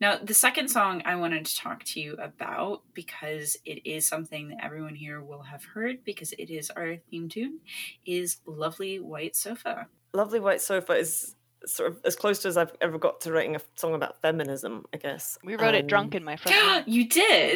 [0.00, 4.48] Now, the second song I wanted to talk to you about because it is something
[4.48, 7.60] that everyone here will have heard because it is our theme tune
[8.04, 9.86] is Lovely White Sofa.
[10.12, 13.56] Lovely White Sofa is sort of as close to as I've ever got to writing
[13.56, 15.38] a song about feminism, I guess.
[15.44, 16.84] We wrote it Um, drunk in my front room.
[16.86, 17.08] you We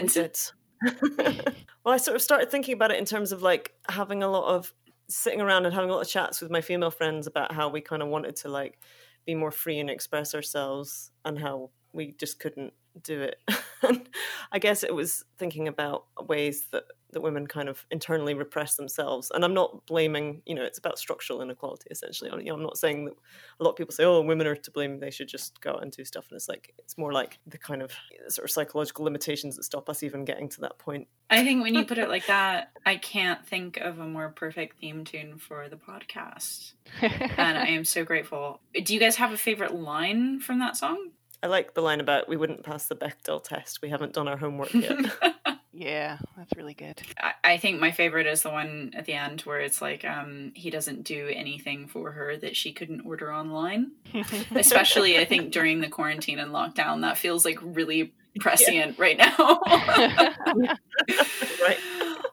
[0.08, 0.38] did.
[1.18, 4.54] well, I sort of started thinking about it in terms of like having a lot
[4.54, 4.72] of
[5.08, 7.80] sitting around and having a lot of chats with my female friends about how we
[7.80, 8.78] kind of wanted to like
[9.26, 12.72] be more free and express ourselves and how we just couldn't
[13.02, 13.40] do it.
[14.52, 19.30] I guess it was thinking about ways that that women kind of internally repress themselves.
[19.34, 22.30] And I'm not blaming, you know, it's about structural inequality essentially.
[22.30, 23.14] You know, I'm not saying that
[23.60, 25.82] a lot of people say, oh, women are to blame, they should just go out
[25.82, 26.26] and do stuff.
[26.30, 27.92] And it's like, it's more like the kind of
[28.28, 31.08] sort of psychological limitations that stop us even getting to that point.
[31.30, 34.78] I think when you put it like that, I can't think of a more perfect
[34.80, 36.72] theme tune for the podcast.
[37.00, 38.60] And I am so grateful.
[38.82, 41.10] Do you guys have a favorite line from that song?
[41.42, 43.80] I like the line about we wouldn't pass the Bechdel test.
[43.80, 44.96] We haven't done our homework yet.
[45.72, 47.00] yeah, that's really good.
[47.20, 50.52] I- I think my favorite is the one at the end where it's like um,
[50.54, 53.92] he doesn't do anything for her that she couldn't order online.
[54.54, 59.34] Especially, I think during the quarantine and lockdown, that feels like really prescient right now.
[59.66, 60.36] right.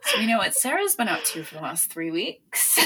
[0.03, 2.77] So we know what Sarah's been up to for the last three weeks.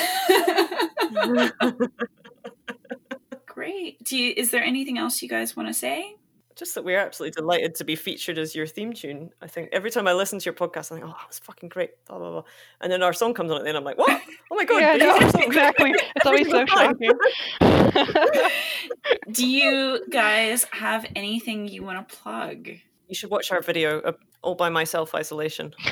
[3.45, 4.03] Great.
[4.03, 6.15] Do you, is there anything else you guys want to say?
[6.59, 9.29] Just that we're absolutely delighted to be featured as your theme tune.
[9.41, 11.69] I think every time I listen to your podcast, I think, oh, that was fucking
[11.69, 12.43] great, blah, blah, blah.
[12.81, 14.21] And then our song comes on at the end, I'm like, what?
[14.51, 14.81] Oh my God.
[14.81, 15.43] yeah, no, hear our song?
[15.43, 15.93] exactly.
[16.17, 17.11] It's always so shocking.
[19.31, 22.67] Do you guys have anything you want to plug?
[23.07, 25.73] You should watch our video, uh, All by Myself Isolation.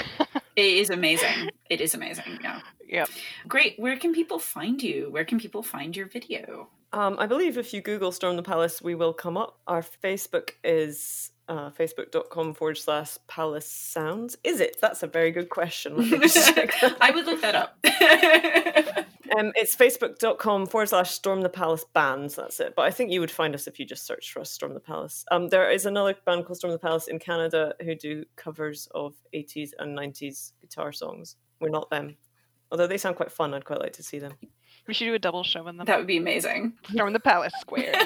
[0.58, 1.52] It is amazing.
[1.70, 2.40] It is amazing.
[2.42, 2.62] Yeah.
[2.90, 3.10] Yep.
[3.48, 3.78] Great.
[3.78, 5.08] Where can people find you?
[5.12, 6.68] Where can people find your video?
[6.94, 9.60] Um, I believe if you Google Storm the Palace, we will come up.
[9.68, 14.38] Our Facebook is uh, facebook.com forward slash palace sounds.
[14.44, 14.78] Is it?
[14.82, 15.98] That's a very good question.
[15.98, 16.98] Let me just check that.
[17.02, 19.06] I would look that up.
[19.38, 22.36] Um, it's facebook.com forward slash storm the palace bands.
[22.36, 22.74] That's it.
[22.76, 24.80] But I think you would find us if you just search for us, Storm the
[24.80, 25.26] Palace.
[25.32, 29.14] Um, there is another band called Storm the Palace in Canada who do covers of
[29.36, 31.36] 80s and 90s guitar songs.
[31.60, 32.16] We're not them.
[32.72, 34.34] Although they sound quite fun, I'd quite like to see them.
[34.88, 35.86] We should do a double show in them.
[35.86, 36.74] that would be amazing.
[36.92, 37.94] Storm the Palace Square.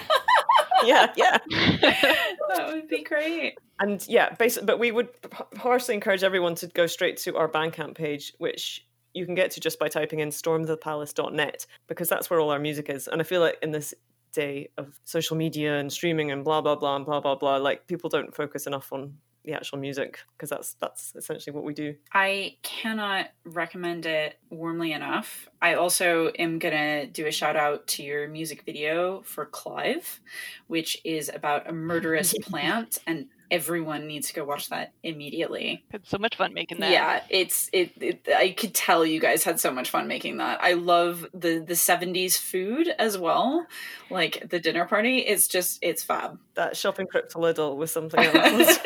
[0.83, 1.37] Yeah, yeah.
[2.55, 3.55] That would be great.
[3.79, 7.47] And yeah, basically, but we would h- harshly encourage everyone to go straight to our
[7.47, 12.39] Bandcamp page, which you can get to just by typing in stormthepalace.net, because that's where
[12.39, 13.07] all our music is.
[13.07, 13.93] And I feel like in this
[14.33, 17.85] day of social media and streaming and blah blah blah and blah blah blah, like
[17.87, 21.95] people don't focus enough on the actual music because that's that's essentially what we do.
[22.13, 25.49] I cannot recommend it warmly enough.
[25.61, 30.19] I also am going to do a shout out to your music video for Clive,
[30.67, 35.83] which is about a murderous plant, and everyone needs to go watch that immediately.
[35.91, 36.91] Had so much fun making that.
[36.91, 38.27] Yeah, it's it, it.
[38.35, 40.63] I could tell you guys had so much fun making that.
[40.63, 43.67] I love the the seventies food as well,
[44.09, 45.19] like the dinner party.
[45.19, 46.39] It's just it's fab.
[46.55, 48.77] That shopping trip to Lidl was something else.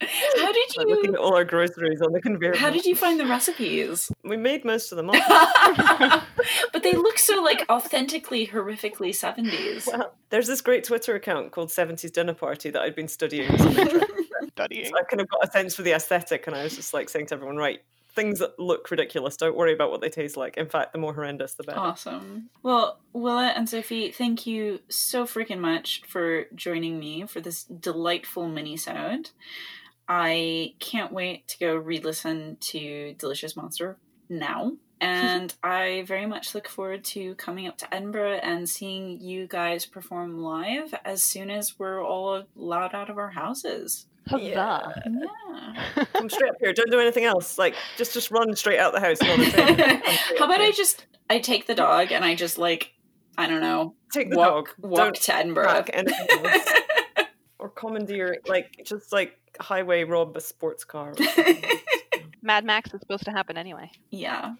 [0.00, 1.14] How did you like looking you?
[1.14, 2.56] at all our groceries on the conveyor.
[2.56, 4.10] How did you find the recipes?
[4.24, 6.24] We made most of them up.
[6.72, 9.86] but they look so like authentically horrifically 70s.
[9.86, 13.27] Well, there's this great Twitter account called 70s Dinner Party that I'd been studying.
[13.30, 13.74] With some.
[14.50, 14.86] Studying.
[14.86, 17.08] So I kind of got a sense for the aesthetic, and I was just like
[17.08, 17.80] saying to everyone, right,
[18.18, 20.56] things that look ridiculous, don't worry about what they taste like.
[20.56, 21.78] In fact, the more horrendous, the better.
[21.78, 22.50] Awesome.
[22.62, 28.48] Well, Willa and Sophie, thank you so freaking much for joining me for this delightful
[28.48, 29.30] mini-sode.
[30.08, 33.98] I can't wait to go re-listen to Delicious Monster
[34.28, 34.72] now.
[35.04, 39.86] And I very much look forward to coming up to Edinburgh and seeing you guys
[39.86, 44.06] perform live as soon as we're all allowed out of our houses.
[44.28, 44.42] Huzzah.
[44.44, 44.92] Yeah.
[45.06, 46.04] Yeah.
[46.12, 46.72] Come straight up here.
[46.72, 47.58] Don't do anything else.
[47.58, 49.18] Like, just just run straight out the house.
[49.22, 49.76] and the train.
[50.38, 52.92] How up about I just I take the dog and I just like
[53.38, 54.90] I don't know take the walk dog?
[54.90, 55.66] walk Don't to Edinburgh.
[55.66, 55.90] pack
[57.58, 61.14] or commandeer, like, just like highway rob a sports car.
[62.42, 63.90] Mad Max is supposed to happen anyway.
[64.10, 64.54] yeah,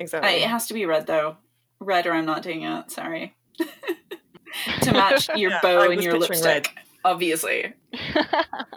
[0.00, 0.30] exactly.
[0.30, 1.36] I, it has to be red though.
[1.78, 2.90] Red or I'm not doing it.
[2.90, 3.34] Sorry.
[4.82, 6.74] to match your Yeah, I bow and your picturing lipstick,
[7.04, 7.72] obviously.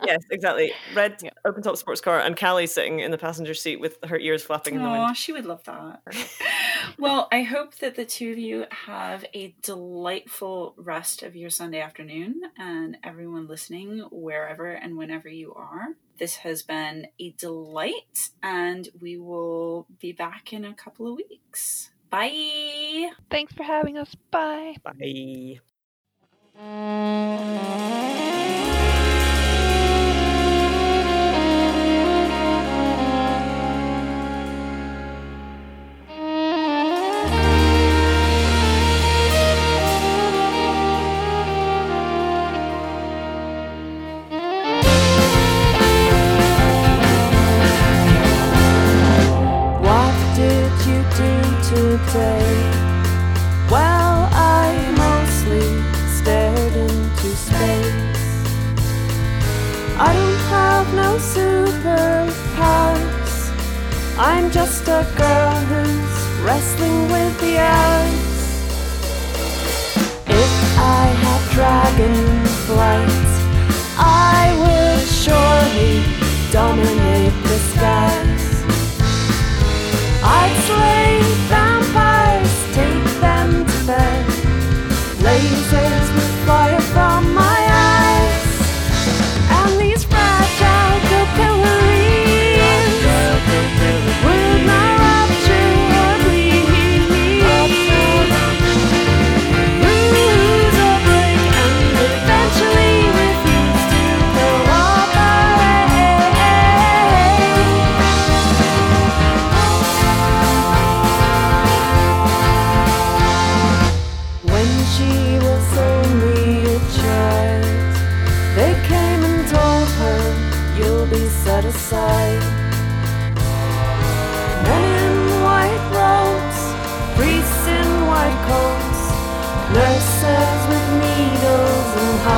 [0.05, 0.71] yes, exactly.
[0.95, 1.32] Red Yeah.
[1.45, 4.76] open top sports car, and Callie sitting in the passenger seat with her ears flapping
[4.76, 5.01] in the wind.
[5.01, 5.17] Oh, wind.
[5.17, 6.01] she would love that.
[6.97, 11.82] well, I hope that the two of you have a delightful rest of your Sunday
[11.82, 15.89] afternoon and everyone listening, wherever and whenever you are.
[16.18, 21.89] This has been a delight, and we will be back in a couple of weeks.
[22.09, 23.11] Bye.
[23.30, 24.16] Thanks for having us.
[24.30, 24.76] Bye.
[24.84, 25.59] Bye.
[51.74, 52.53] The day.
[53.69, 54.65] Well, I
[55.05, 55.67] mostly
[56.17, 58.24] stared into space.
[59.97, 63.34] I don't have no superpowers.
[64.17, 66.15] I'm just a girl who's
[66.45, 68.34] wrestling with the hours.
[70.28, 70.80] If I
[71.24, 72.17] had dragon
[72.67, 73.32] flight,
[73.97, 75.93] I would surely
[76.51, 78.45] dominate the skies.
[80.26, 81.13] I'd slay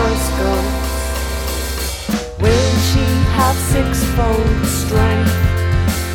[0.05, 0.93] horoscopes.
[2.41, 3.05] Will she
[3.39, 5.33] have sixfold strength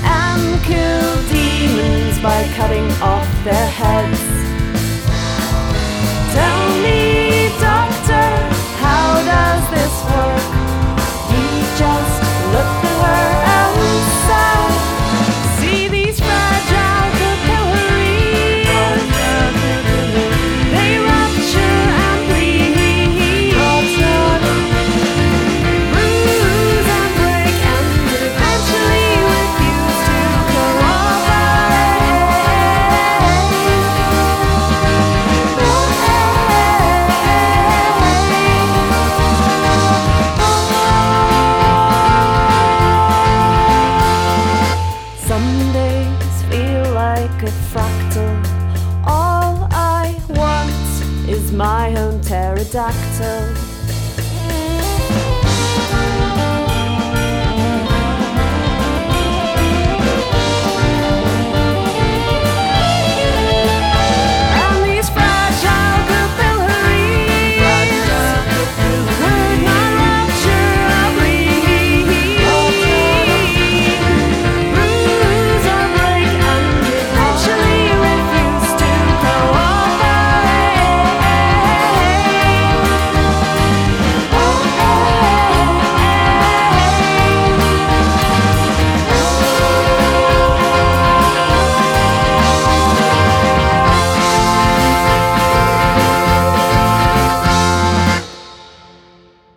[0.05, 4.21] and kill demons by cutting off their heads?
[6.35, 8.29] Tell me, doctor,
[8.79, 10.30] how does this work?